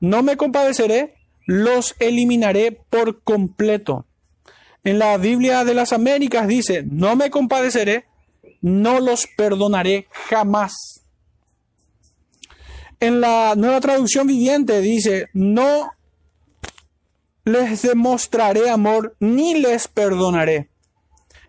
[0.00, 1.14] no me compadeceré,
[1.46, 4.06] los eliminaré por completo.
[4.84, 8.04] En la Biblia de las Américas dice, no me compadeceré,
[8.60, 10.74] no los perdonaré jamás.
[13.00, 15.90] En la nueva traducción viviente dice, no
[17.44, 20.68] les demostraré amor ni les perdonaré.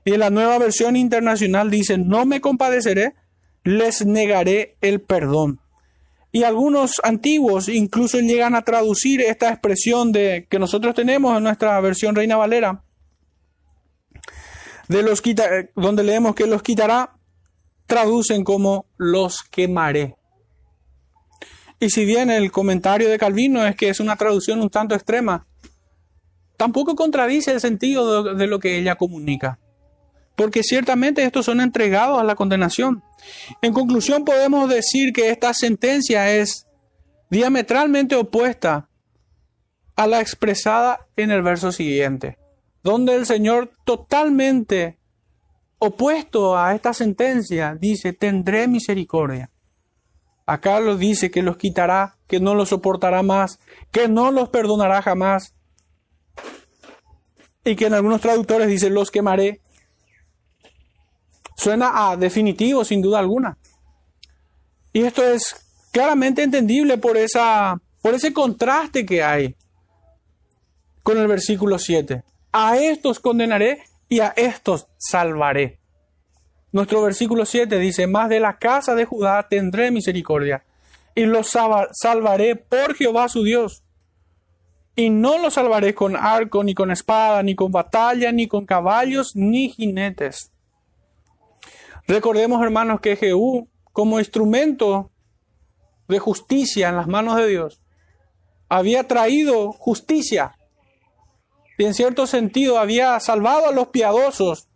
[0.06, 3.16] Y en la nueva versión internacional dice, no me compadeceré,
[3.64, 5.60] les negaré el perdón.
[6.32, 11.80] Y algunos antiguos incluso llegan a traducir esta expresión de, que nosotros tenemos en nuestra
[11.82, 12.84] versión Reina Valera,
[14.88, 15.22] de los
[15.76, 17.18] donde leemos que los quitará,
[17.86, 20.16] traducen como los quemaré.
[21.80, 25.46] Y si bien el comentario de Calvino es que es una traducción un tanto extrema,
[26.58, 29.60] tampoco contradice el sentido de lo que ella comunica
[30.36, 33.04] porque ciertamente estos son entregados a la condenación.
[33.62, 36.68] En conclusión, podemos decir que esta sentencia es
[37.30, 38.90] diametralmente opuesta
[39.96, 42.38] a la expresada en el verso siguiente,
[42.86, 45.00] donde el Señor totalmente
[45.80, 49.50] opuesto a esta sentencia dice, tendré misericordia.
[50.46, 53.60] Acá lo dice que los quitará, que no los soportará más,
[53.92, 55.56] que no los perdonará jamás.
[57.64, 59.62] Y que en algunos traductores dice, los quemaré.
[61.58, 63.58] Suena a definitivo, sin duda alguna.
[64.94, 65.56] Y esto es
[65.92, 69.56] claramente entendible por, esa, por ese contraste que hay
[71.02, 72.24] con el versículo 7.
[72.58, 75.78] A estos condenaré y a estos salvaré.
[76.72, 80.64] Nuestro versículo 7 dice, más de la casa de Judá tendré misericordia
[81.14, 81.50] y los
[81.92, 83.84] salvaré por Jehová su Dios.
[84.96, 89.36] Y no los salvaré con arco, ni con espada, ni con batalla, ni con caballos,
[89.36, 90.54] ni jinetes
[92.08, 95.12] Recordemos, hermanos, que Jehú, como instrumento
[96.08, 97.82] de justicia en las manos de Dios,
[98.70, 100.55] había traído justicia
[101.78, 104.70] y en cierto sentido había salvado a los piadosos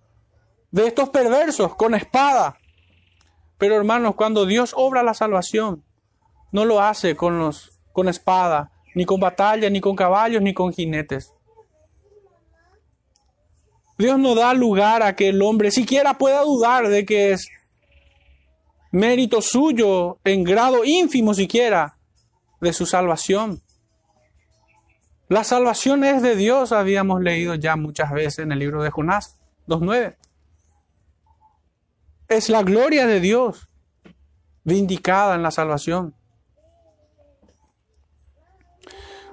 [0.71, 2.57] de estos perversos con espada.
[3.57, 5.83] Pero hermanos, cuando Dios obra la salvación,
[6.51, 10.71] no lo hace con los con espada, ni con batalla, ni con caballos, ni con
[10.71, 11.33] jinetes.
[13.97, 17.49] Dios no da lugar a que el hombre siquiera pueda dudar de que es
[18.91, 21.97] mérito suyo en grado ínfimo siquiera
[22.61, 23.61] de su salvación.
[25.29, 29.37] La salvación es de Dios, habíamos leído ya muchas veces en el libro de Jonás
[29.67, 30.15] 2.9.
[32.27, 33.67] Es la gloria de Dios
[34.63, 36.15] vindicada en la salvación.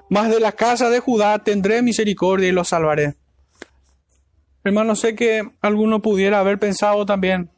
[0.07, 3.15] Mas de la casa de Judá tendré misericordia y los salvaré.
[4.63, 7.49] Hermano, sé que alguno pudiera haber pensado también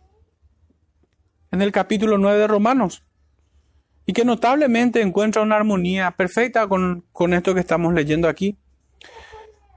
[1.52, 3.04] en el capítulo 9 de Romanos
[4.10, 8.58] y que notablemente encuentra una armonía perfecta con, con esto que estamos leyendo aquí.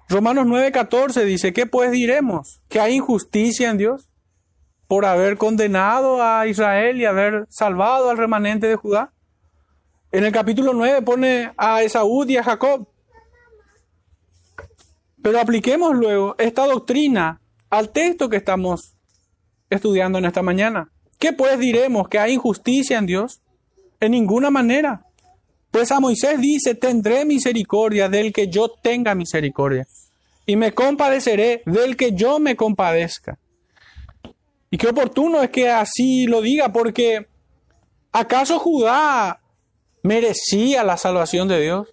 [0.09, 2.63] Romanos 9:14 dice, ¿qué pues diremos?
[2.71, 4.09] ¿Que hay injusticia en Dios
[4.89, 9.13] por haber condenado a Israel y haber salvado al remanente de Judá?
[10.13, 12.89] En el capítulo 9 pone a Esaú y a Jacob.
[15.21, 18.97] Pero apliquemos luego esta doctrina al texto que estamos
[19.69, 20.91] estudiando en esta mañana.
[21.19, 22.09] ¿Qué pues diremos?
[22.09, 23.42] ¿Que hay injusticia en Dios?
[24.03, 25.07] En ninguna manera.
[25.71, 29.87] Pues a Moisés dice, tendré misericordia del que yo tenga misericordia.
[30.45, 33.39] Y me compadeceré del que yo me compadezca.
[34.73, 37.29] Y qué oportuno es que así lo diga, porque
[38.11, 39.41] ¿acaso Judá
[40.03, 41.87] merecía la salvación de Dios?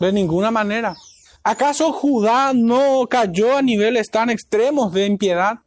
[0.00, 0.96] De ninguna manera.
[1.42, 5.58] ¿Acaso Judá no cayó a niveles tan extremos de impiedad?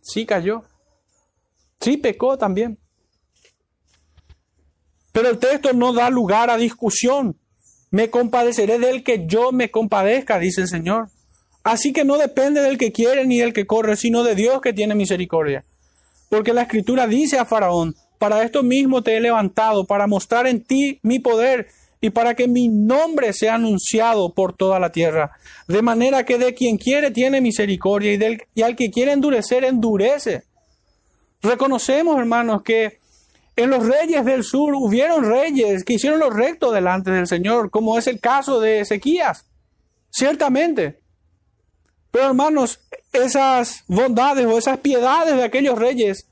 [0.00, 0.62] Sí cayó.
[1.80, 2.78] Sí pecó también.
[5.12, 7.36] Pero el texto no da lugar a discusión.
[7.90, 11.08] Me compadeceré del que yo me compadezca, dice el Señor.
[11.62, 14.72] Así que no depende del que quiere ni del que corre, sino de Dios que
[14.72, 15.64] tiene misericordia.
[16.28, 20.64] Porque la escritura dice a Faraón, para esto mismo te he levantado, para mostrar en
[20.64, 21.68] ti mi poder
[22.00, 25.32] y para que mi nombre sea anunciado por toda la tierra.
[25.68, 29.64] De manera que de quien quiere tiene misericordia y, del, y al que quiere endurecer,
[29.64, 30.42] endurece.
[31.42, 32.98] Reconocemos, hermanos, que
[33.56, 37.98] en los reyes del sur hubieron reyes que hicieron lo recto delante del Señor, como
[37.98, 39.46] es el caso de Ezequías.
[40.10, 41.00] Ciertamente.
[42.10, 42.80] Pero hermanos,
[43.12, 46.26] esas bondades o esas piedades de aquellos reyes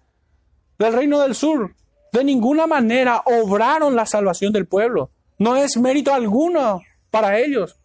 [0.79, 1.75] del reino del sur
[2.13, 5.11] de ninguna manera obraron la salvación del pueblo.
[5.39, 7.77] No es mérito alguno para ellos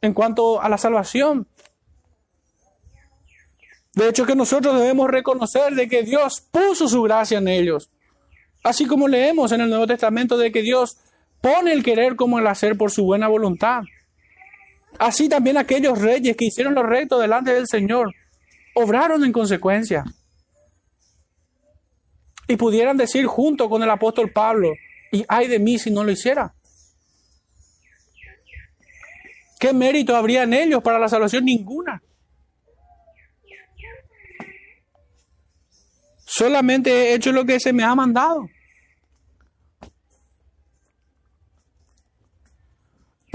[0.00, 1.46] en cuanto a la salvación.
[3.94, 7.90] De hecho que nosotros debemos reconocer de que Dios puso su gracia en ellos.
[8.66, 10.98] Así como leemos en el Nuevo Testamento de que Dios
[11.40, 13.82] pone el querer como el hacer por su buena voluntad.
[14.98, 18.12] Así también aquellos reyes que hicieron lo recto delante del Señor
[18.74, 20.02] obraron en consecuencia.
[22.48, 24.72] Y pudieran decir junto con el apóstol Pablo,
[25.12, 26.52] y ay de mí si no lo hiciera.
[29.60, 31.44] ¿Qué mérito habría en ellos para la salvación?
[31.44, 32.02] Ninguna.
[36.24, 38.48] Solamente he hecho lo que se me ha mandado.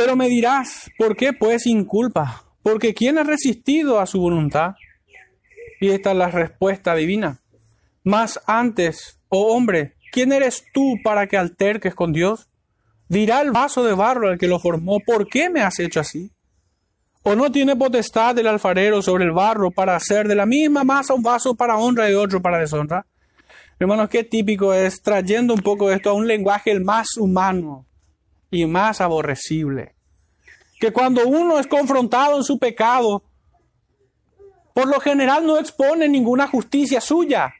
[0.03, 2.43] Pero me dirás, ¿por qué pues sin culpa?
[2.63, 4.73] Porque ¿quién ha resistido a su voluntad?
[5.79, 7.39] Y esta es la respuesta divina.
[8.03, 12.49] Más antes, oh hombre, ¿quién eres tú para que alterques con Dios?
[13.09, 16.31] Dirá el vaso de barro al que lo formó, ¿por qué me has hecho así?
[17.21, 21.13] ¿O no tiene potestad el alfarero sobre el barro para hacer de la misma masa
[21.13, 23.05] un vaso para honra y otro para deshonra?
[23.77, 27.85] Hermanos, qué típico es trayendo un poco esto a un lenguaje el más humano
[28.51, 29.95] y más aborrecible.
[30.79, 33.23] Que cuando uno es confrontado en su pecado,
[34.73, 37.53] por lo general no expone ninguna justicia suya.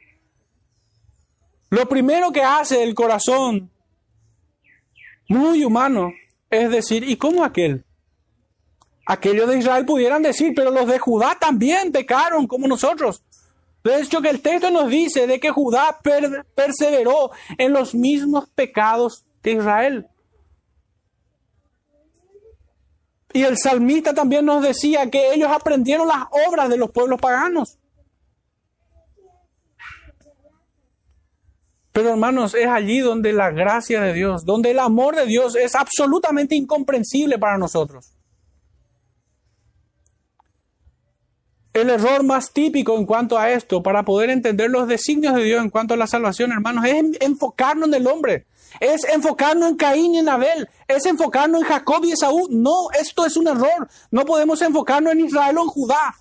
[1.70, 3.70] Lo primero que hace el corazón,
[5.28, 6.12] muy humano,
[6.50, 7.84] es decir, ¿y cómo aquel?
[9.06, 13.22] Aquellos de Israel pudieran decir, pero los de Judá también pecaron como nosotros.
[13.82, 15.98] De hecho, que el texto nos dice de que Judá
[16.54, 20.06] perseveró en los mismos pecados que Israel.
[23.32, 27.78] Y el salmista también nos decía que ellos aprendieron las obras de los pueblos paganos.
[31.92, 35.74] Pero hermanos, es allí donde la gracia de Dios, donde el amor de Dios es
[35.74, 38.14] absolutamente incomprensible para nosotros.
[41.72, 45.62] El error más típico en cuanto a esto, para poder entender los designios de Dios
[45.62, 48.46] en cuanto a la salvación, hermanos, es enfocarnos en el hombre
[48.80, 52.48] es enfocarnos en Caín y en Abel, es enfocarnos en Jacob y Esaú.
[52.50, 53.88] No, esto es un error.
[54.10, 56.16] No podemos enfocarnos en Israel o en Judá.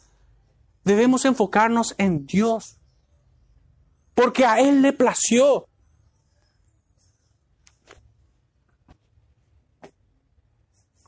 [0.83, 2.77] Debemos enfocarnos en Dios,
[4.15, 5.67] porque a Él le plació.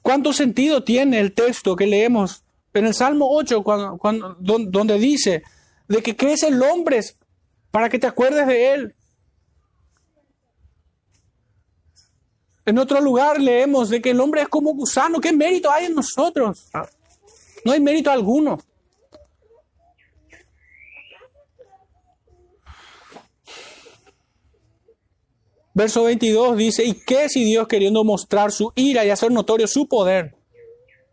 [0.02, 2.43] ¿Cuánto sentido tiene el texto que leemos
[2.74, 5.44] en el Salmo 8, cuando, donde dice
[5.88, 7.00] de que crece el hombre
[7.72, 8.96] para que te acuerdes de Él?
[12.66, 15.20] En otro lugar leemos de que el hombre es como gusano.
[15.20, 16.70] ¿Qué mérito hay en nosotros?
[17.66, 18.58] No hay mérito alguno.
[25.76, 29.88] Verso 22 dice, ¿y qué si Dios queriendo mostrar su ira y hacer notorio su
[29.88, 30.36] poder?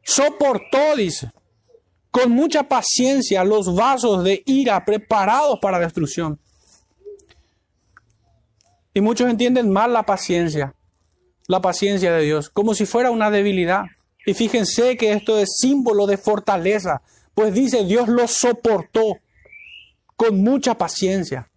[0.03, 1.31] Soportó, dice,
[2.11, 6.39] con mucha paciencia los vasos de ira preparados para destrucción.
[8.93, 10.75] Y muchos entienden mal la paciencia
[11.51, 13.83] la paciencia de Dios, como si fuera una debilidad.
[14.25, 17.03] Y fíjense que esto es símbolo de fortaleza,
[17.35, 19.19] pues dice Dios lo soportó
[20.15, 21.51] con mucha paciencia.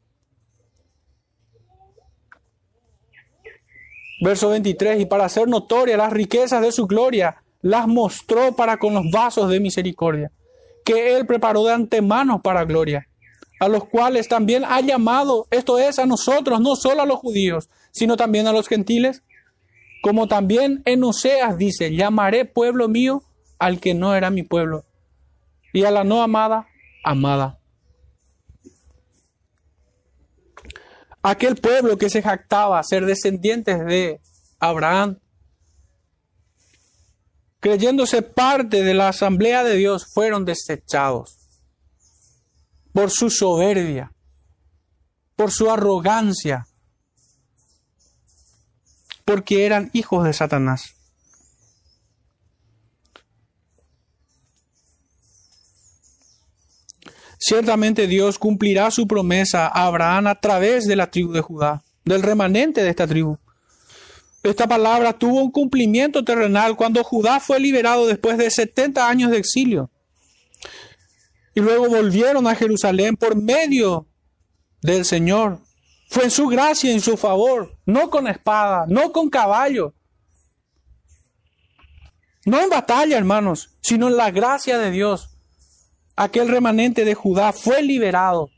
[4.20, 8.95] Verso 23, y para hacer notoria las riquezas de su gloria, las mostró para con
[8.95, 10.32] los vasos de misericordia,
[10.84, 13.08] que él preparó de antemano para gloria,
[13.60, 17.70] a los cuales también ha llamado, esto es, a nosotros, no solo a los judíos,
[17.92, 19.24] sino también a los gentiles,
[20.02, 23.24] como también en Oseas dice, llamaré pueblo mío
[23.60, 24.84] al que no era mi pueblo,
[25.72, 26.68] y a la no amada,
[27.04, 27.60] amada.
[31.22, 34.20] Aquel pueblo que se jactaba ser descendientes de
[34.60, 35.20] Abraham,
[37.64, 41.38] creyéndose parte de la asamblea de Dios, fueron desechados
[42.91, 44.11] por su soberbia,
[45.38, 46.68] por su arrogancia,
[49.24, 50.93] porque eran hijos de Satanás.
[57.39, 62.24] Ciertamente Dios cumplirá su promesa a Abraham a través de la tribu de Judá, del
[62.24, 63.39] remanente de esta tribu.
[64.44, 69.38] Esta palabra tuvo un cumplimiento terrenal cuando Judá fue liberado después de 70 años de
[69.38, 69.89] exilio.
[71.56, 74.08] Y luego volvieron a Jerusalén por medio
[74.82, 75.60] del Señor.
[76.10, 79.94] Fue en su gracia en su favor, no con espada, no con caballo,
[82.46, 85.30] no en batalla, hermanos, sino en la gracia de Dios
[86.16, 88.50] aquel remanente de Judá fue liberado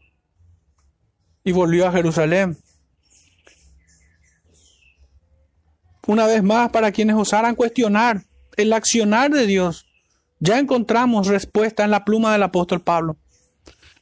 [1.43, 2.57] y volvió a Jerusalén.
[6.07, 8.23] Una vez más, para quienes osaran cuestionar
[8.57, 9.85] el accionar de Dios,
[10.39, 13.17] ya encontramos respuesta en la pluma del apóstol Pablo.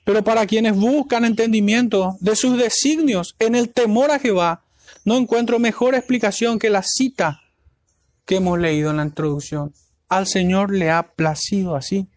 [0.03, 4.63] Pero para quienes buscan entendimiento de sus designios en el temor a Jehová,
[5.05, 7.41] no encuentro mejor explicación que la cita
[8.25, 9.73] que hemos leído en la introducción.
[10.09, 12.07] Al Señor le ha placido así.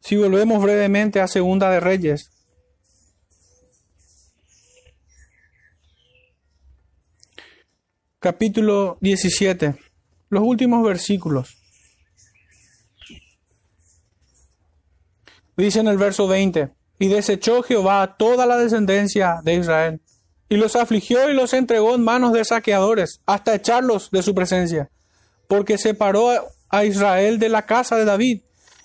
[0.00, 2.30] Si volvemos brevemente a Segunda de Reyes,
[8.24, 9.74] capítulo 17,
[10.30, 11.58] los últimos versículos.
[15.58, 20.00] Dice en el verso 20, y desechó Jehová toda la descendencia de Israel,
[20.48, 24.88] y los afligió y los entregó en manos de saqueadores, hasta echarlos de su presencia,
[25.46, 26.30] porque separó
[26.70, 28.40] a Israel de la casa de David,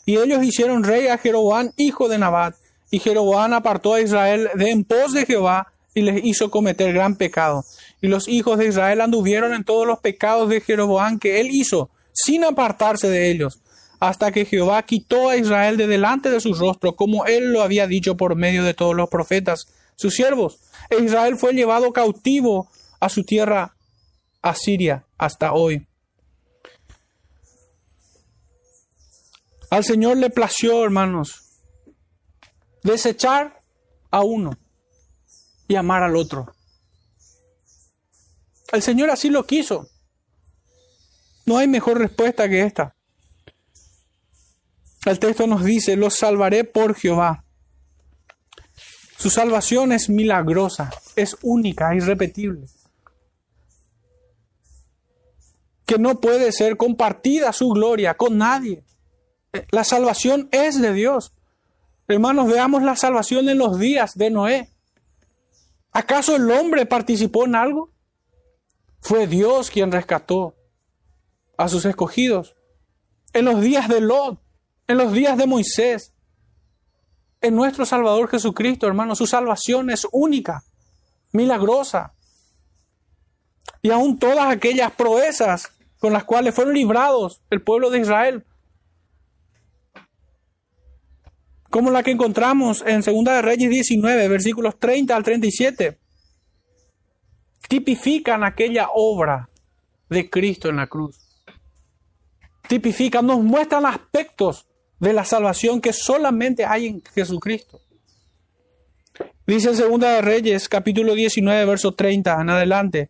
[0.05, 2.55] y ellos hicieron rey a Jeroboam, hijo de Nabat.
[2.91, 7.15] Y Jeroboam apartó a Israel de en pos de Jehová y les hizo cometer gran
[7.15, 7.63] pecado.
[8.01, 11.89] Y los hijos de Israel anduvieron en todos los pecados de Jeroboam que él hizo,
[12.13, 13.61] sin apartarse de ellos,
[13.99, 17.87] hasta que Jehová quitó a Israel de delante de su rostro, como él lo había
[17.87, 20.59] dicho por medio de todos los profetas, sus siervos.
[20.89, 22.69] E Israel fue llevado cautivo
[22.99, 23.75] a su tierra
[24.41, 25.85] Asiria hasta hoy.
[29.69, 31.59] Al Señor le plació, hermanos,
[32.83, 33.61] desechar
[34.09, 34.57] a uno
[35.67, 36.51] y amar al otro.
[38.71, 39.89] El Señor así lo quiso.
[41.45, 42.95] No hay mejor respuesta que esta.
[45.05, 47.45] El texto nos dice, los salvaré por Jehová.
[49.17, 52.67] Su salvación es milagrosa, es única, irrepetible.
[55.85, 58.83] Que no puede ser compartida su gloria con nadie.
[59.71, 61.33] La salvación es de Dios.
[62.07, 64.69] Hermanos, veamos la salvación en los días de Noé.
[65.91, 67.91] ¿Acaso el hombre participó en algo?
[69.01, 70.55] Fue Dios quien rescató
[71.57, 72.55] a sus escogidos.
[73.33, 74.39] En los días de Lot,
[74.87, 76.13] en los días de Moisés,
[77.41, 80.63] en nuestro Salvador Jesucristo, hermanos, su salvación es única,
[81.31, 82.13] milagrosa.
[83.81, 88.45] Y aún todas aquellas proezas con las cuales fueron librados el pueblo de Israel
[91.69, 95.99] como la que encontramos en 2 de Reyes 19, versículos 30 al 37,
[97.69, 99.47] tipifican aquella obra
[100.09, 101.17] de Cristo en la cruz.
[102.67, 104.67] Tipifican, nos muestran aspectos
[104.99, 107.79] de la salvación que solamente hay en Jesucristo.
[109.45, 113.09] Dice en 2 de Reyes, capítulo 19, verso 30 en adelante.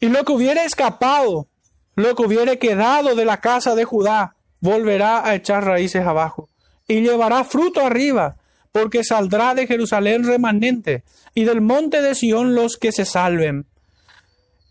[0.00, 1.46] Y lo que hubiera escapado,
[1.94, 6.48] lo que hubiera quedado de la casa de Judá, volverá a echar raíces abajo
[6.88, 8.36] y llevará fruto arriba,
[8.74, 13.66] porque saldrá de Jerusalén remanente, y del monte de Sión los que se salven.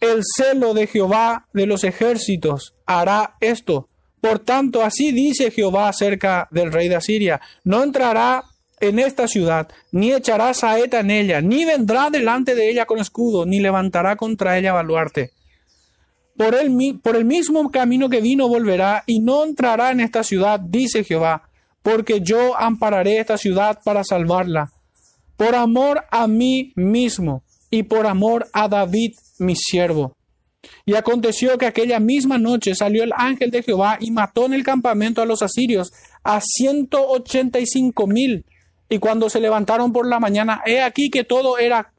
[0.01, 3.87] El celo de Jehová de los ejércitos hará esto.
[4.19, 8.43] Por tanto, así dice Jehová acerca del rey de Asiria, no entrará
[8.81, 13.45] en esta ciudad, ni echará saeta en ella, ni vendrá delante de ella con escudo,
[13.45, 15.31] ni levantará contra ella baluarte.
[16.35, 20.59] Por el, por el mismo camino que vino volverá y no entrará en esta ciudad,
[20.59, 21.52] dice Jehová,
[21.83, 24.71] porque yo ampararé esta ciudad para salvarla,
[25.37, 30.15] por amor a mí mismo y por amor a David mi siervo.
[30.85, 34.63] Y aconteció que aquella misma noche salió el ángel de Jehová y mató en el
[34.63, 35.91] campamento a los asirios
[36.23, 38.45] a ciento ochenta y cinco mil.
[38.87, 41.91] Y cuando se levantaron por la mañana, he aquí que todo era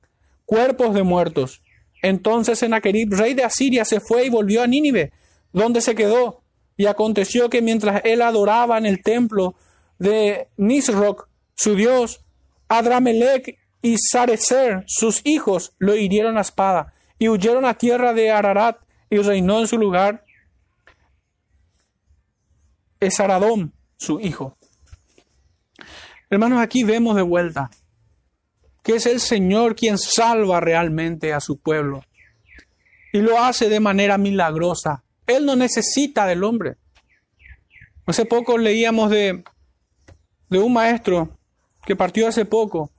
[0.47, 1.61] cuerpos de muertos.
[2.03, 5.12] Entonces Sennacherib, rey de Asiria, se fue y volvió a Nínive,
[5.53, 6.43] donde se quedó.
[6.76, 9.55] Y aconteció que mientras él adoraba en el templo
[9.99, 12.24] de Nisroch, su dios,
[12.68, 18.78] Adramelech y Sarecer, sus hijos, lo hirieron a espada y huyeron a tierra de Ararat
[19.11, 20.24] y reinó en su lugar
[23.01, 24.57] Esaradón, su hijo.
[26.30, 27.70] Hermanos, aquí vemos de vuelta
[28.84, 32.05] que es el Señor quien salva realmente a su pueblo.
[33.12, 35.03] Y lo hace de manera milagrosa.
[35.26, 36.76] Él no necesita del hombre.
[38.07, 39.42] Hace poco leíamos de,
[40.49, 41.36] de un maestro
[41.84, 42.90] que partió hace poco,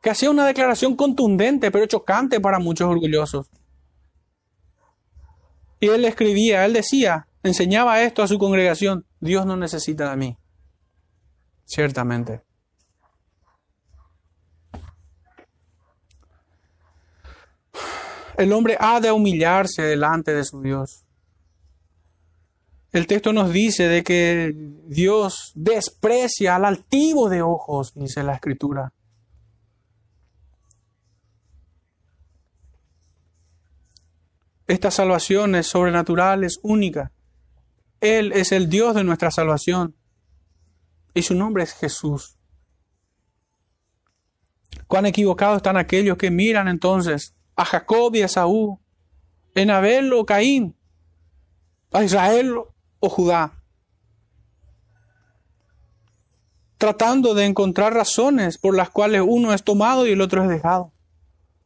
[0.00, 3.50] que hacía una declaración contundente pero chocante para muchos orgullosos.
[5.80, 10.36] Y él escribía, él decía, enseñaba esto a su congregación, Dios no necesita de mí.
[11.64, 12.42] Ciertamente.
[18.36, 21.04] El hombre ha de humillarse delante de su Dios.
[22.90, 24.54] El texto nos dice de que
[24.86, 28.92] Dios desprecia al altivo de ojos, dice la escritura.
[34.66, 37.12] Esta salvación es sobrenatural, es única.
[38.00, 39.94] Él es el Dios de nuestra salvación.
[41.12, 42.38] Y su nombre es Jesús.
[44.86, 48.78] Cuán equivocados están aquellos que miran entonces a Jacob y a Saúl,
[49.54, 50.76] en Abel o Caín,
[51.92, 52.54] a Israel
[53.00, 53.52] o Judá,
[56.78, 60.92] tratando de encontrar razones por las cuales uno es tomado y el otro es dejado.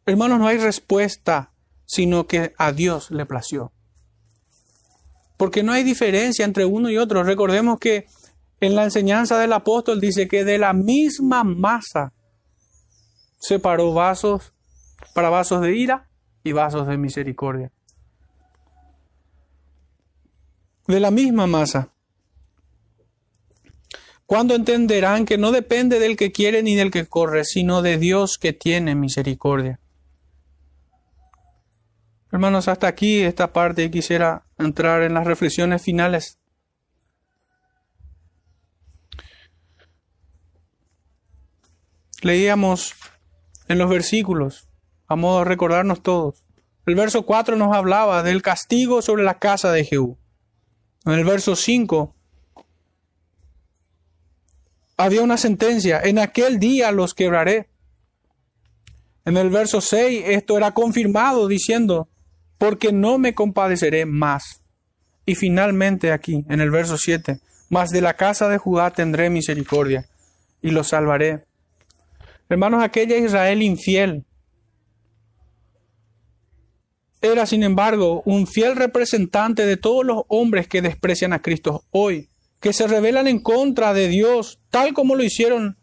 [0.07, 1.53] Hermanos, no hay respuesta
[1.93, 3.71] sino que a Dios le plació.
[5.37, 7.23] Porque no hay diferencia entre uno y otro.
[7.23, 8.07] Recordemos que
[8.61, 12.15] en la enseñanza del apóstol dice que de la misma masa
[13.39, 14.55] separó vasos
[15.15, 16.09] para vasos de ira
[16.43, 17.71] y vasos de misericordia.
[20.93, 21.89] De la misma masa.
[24.27, 28.37] Cuando entenderán que no depende del que quiere ni del que corre, sino de Dios
[28.37, 29.81] que tiene misericordia.
[32.31, 36.39] Hermanos, hasta aquí esta parte quisiera entrar en las reflexiones finales.
[42.21, 42.93] Leíamos
[43.67, 44.69] en los versículos,
[45.07, 46.45] a modo de recordarnos todos.
[46.85, 50.19] El verso 4 nos hablaba del castigo sobre la casa de Jehú.
[51.05, 52.15] En el verso 5
[54.97, 57.69] había una sentencia, en aquel día los quebraré.
[59.25, 62.09] En el verso 6 esto era confirmado diciendo,
[62.59, 64.63] porque no me compadeceré más.
[65.27, 70.09] Y finalmente aquí, en el verso 7, mas de la casa de Judá tendré misericordia
[70.61, 71.45] y lo salvaré.
[72.49, 74.25] Hermanos, aquella Israel infiel
[77.23, 82.29] era, sin embargo, un fiel representante de todos los hombres que desprecian a Cristo hoy,
[82.61, 85.79] que se rebelan en contra de Dios, tal como lo hicieron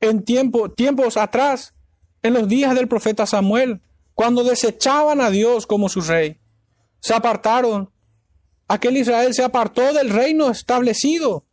[0.00, 1.74] en tiempo, tiempos atrás,
[2.22, 3.80] en los días del profeta Samuel,
[4.14, 6.38] cuando desechaban a Dios como su rey,
[7.00, 7.90] se apartaron.
[8.68, 11.44] Aquel Israel se apartó del reino establecido.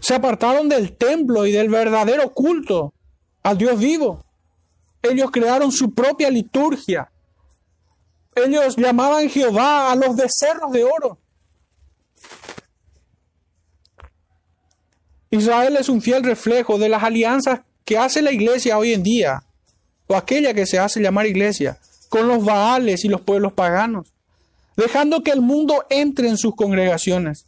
[0.00, 2.94] Se apartaron del templo y del verdadero culto
[3.42, 4.24] al Dios vivo.
[5.02, 7.10] Ellos crearon su propia liturgia.
[8.36, 11.18] Ellos llamaban Jehová a los becerros de oro.
[15.30, 19.42] Israel es un fiel reflejo de las alianzas que hace la iglesia hoy en día
[20.06, 21.78] o aquella que se hace llamar iglesia,
[22.08, 24.12] con los baales y los pueblos paganos,
[24.76, 27.46] dejando que el mundo entre en sus congregaciones.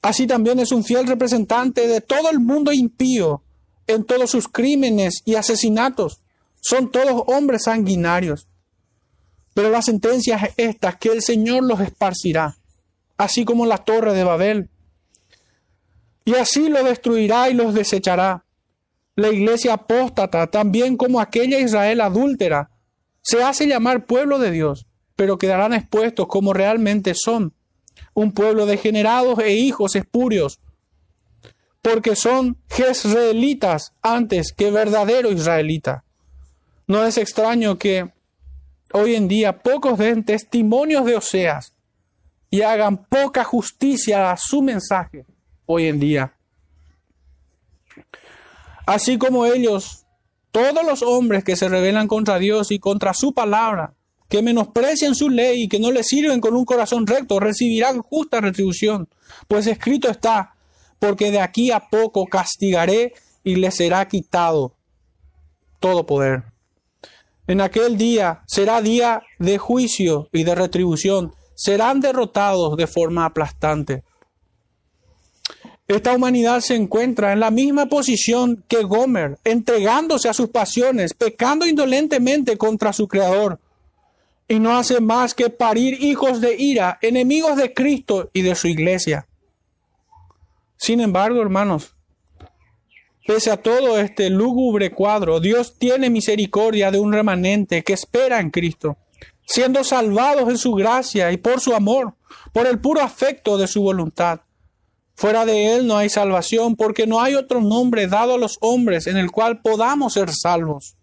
[0.00, 3.42] Así también es un fiel representante de todo el mundo impío
[3.86, 6.20] en todos sus crímenes y asesinatos.
[6.60, 8.46] Son todos hombres sanguinarios.
[9.56, 12.58] Pero la sentencia es esta, que el Señor los esparcirá,
[13.16, 14.68] así como la torre de Babel.
[16.26, 18.44] Y así los destruirá y los desechará
[19.14, 22.68] la iglesia apóstata, también como aquella Israel adúltera,
[23.22, 24.84] se hace llamar pueblo de Dios,
[25.16, 27.54] pero quedarán expuestos como realmente son,
[28.12, 30.60] un pueblo degenerados e hijos espurios,
[31.80, 36.04] porque son jezreelitas antes que verdadero israelita.
[36.86, 38.14] No es extraño que
[38.92, 41.72] hoy en día pocos den testimonios de Oseas
[42.50, 45.26] y hagan poca justicia a su mensaje
[45.66, 46.32] hoy en día.
[48.86, 50.06] Así como ellos,
[50.52, 53.94] todos los hombres que se rebelan contra Dios y contra su palabra,
[54.28, 58.40] que menosprecian su ley y que no le sirven con un corazón recto, recibirán justa
[58.40, 59.08] retribución.
[59.48, 60.54] Pues escrito está,
[60.98, 63.12] porque de aquí a poco castigaré
[63.44, 64.74] y les será quitado
[65.80, 66.44] todo poder.
[67.46, 71.32] En aquel día será día de juicio y de retribución.
[71.54, 74.02] Serán derrotados de forma aplastante.
[75.88, 81.64] Esta humanidad se encuentra en la misma posición que Gomer, entregándose a sus pasiones, pecando
[81.64, 83.60] indolentemente contra su Creador,
[84.48, 88.66] y no hace más que parir hijos de ira, enemigos de Cristo y de su
[88.66, 89.28] iglesia.
[90.76, 91.95] Sin embargo, hermanos,
[93.26, 98.50] pese a todo este lúgubre cuadro, Dios tiene misericordia de un remanente que espera en
[98.50, 98.96] Cristo,
[99.44, 102.14] siendo salvados en su gracia y por su amor,
[102.52, 104.40] por el puro afecto de su voluntad.
[105.16, 109.06] Fuera de Él no hay salvación, porque no hay otro nombre dado a los hombres
[109.06, 110.96] en el cual podamos ser salvos.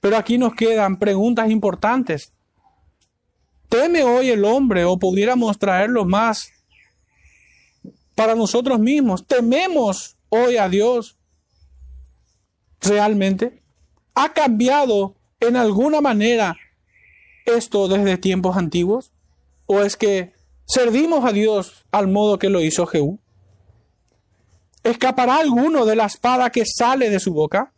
[0.00, 2.32] Pero aquí nos quedan preguntas importantes.
[3.70, 6.50] ¿Teme hoy el hombre o pudiéramos traerlo más
[8.14, 9.26] para nosotros mismos?
[9.26, 11.18] ¿Tememos hoy a Dios
[12.80, 13.62] realmente?
[14.14, 16.56] ¿Ha cambiado en alguna manera
[17.46, 19.12] esto desde tiempos antiguos?
[19.66, 20.34] ¿O es que
[20.66, 23.20] ¿Servimos a Dios al modo que lo hizo Jehú?
[24.82, 27.72] ¿Escapará alguno de la espada que sale de su boca?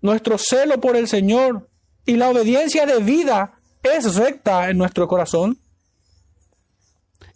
[0.00, 1.68] Nuestro celo por el Señor
[2.06, 5.58] y la obediencia de vida es recta en nuestro corazón.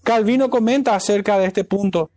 [0.05, 2.11] Calvino comenta acerca de este punto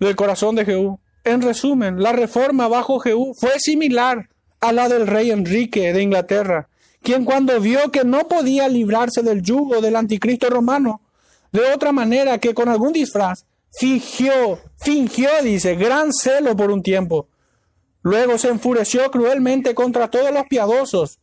[0.00, 1.00] del corazón de Jehú.
[1.24, 4.28] En resumen, la reforma bajo Jehú fue similar
[4.60, 6.68] a la del rey Enrique de Inglaterra,
[7.02, 11.00] quien cuando vio que no podía librarse del yugo del anticristo romano,
[11.52, 17.28] de otra manera que con algún disfraz, fingió, fingió, dice, gran celo por un tiempo.
[18.02, 21.18] Luego se enfureció cruelmente contra todos los piadosos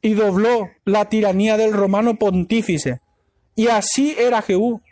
[0.00, 3.00] y dobló la tiranía del romano pontífice.
[3.54, 4.82] Y así era Jehú.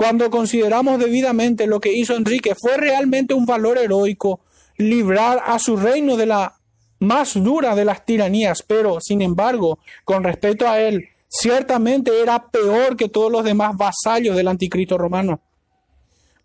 [0.00, 4.40] Cuando consideramos debidamente lo que hizo Enrique, fue realmente un valor heroico
[4.78, 6.54] librar a su reino de la
[7.00, 12.96] más dura de las tiranías, pero sin embargo, con respecto a él, ciertamente era peor
[12.96, 15.42] que todos los demás vasallos del anticristo romano.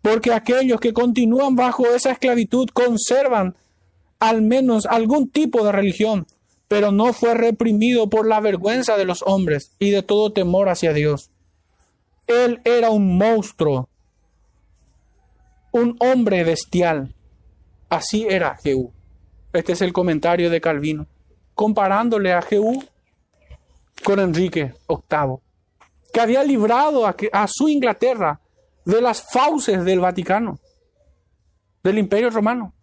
[0.02, 3.56] Porque aquellos que continúan bajo esa esclavitud conservan
[4.18, 6.26] al menos algún tipo de religión,
[6.68, 10.92] pero no fue reprimido por la vergüenza de los hombres y de todo temor hacia
[10.92, 11.30] Dios.
[12.26, 13.88] Él era un monstruo,
[15.72, 17.14] un hombre bestial.
[17.88, 18.92] Así era Jehú.
[19.52, 21.06] Este es el comentario de Calvino,
[21.54, 22.84] comparándole a Jehú
[24.04, 25.38] con Enrique VIII,
[26.12, 28.40] que había librado a, a su Inglaterra
[28.84, 30.58] de las fauces del Vaticano,
[31.82, 32.74] del Imperio Romano,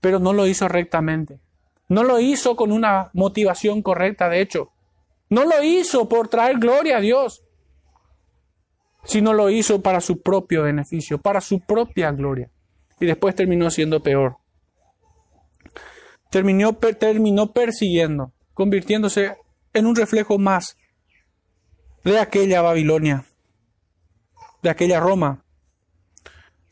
[0.00, 1.40] pero no lo hizo rectamente.
[1.88, 4.70] No lo hizo con una motivación correcta, de hecho.
[5.30, 7.42] No lo hizo por traer gloria a Dios,
[9.04, 12.50] sino lo hizo para su propio beneficio, para su propia gloria.
[13.00, 14.36] Y después terminó siendo peor
[16.30, 19.36] terminó, terminó persiguiendo, convirtiéndose
[19.72, 20.76] en un reflejo más
[22.04, 23.24] de aquella Babilonia,
[24.62, 25.44] de aquella Roma.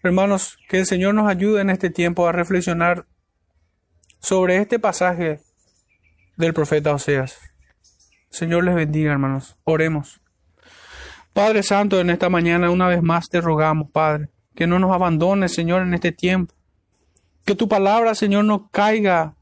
[0.03, 3.07] Hermanos, que el Señor nos ayude en este tiempo a reflexionar
[4.21, 5.41] sobre este pasaje
[6.37, 7.39] del profeta Oseas.
[8.31, 9.57] Señor les bendiga, hermanos.
[9.65, 10.21] Oremos.
[11.37, 15.53] Padre Santo, en esta mañana una vez más te rogamos, Padre, que no nos abandones,
[15.53, 16.55] Señor, en este tiempo.
[17.45, 19.35] Que tu palabra, Señor, no caiga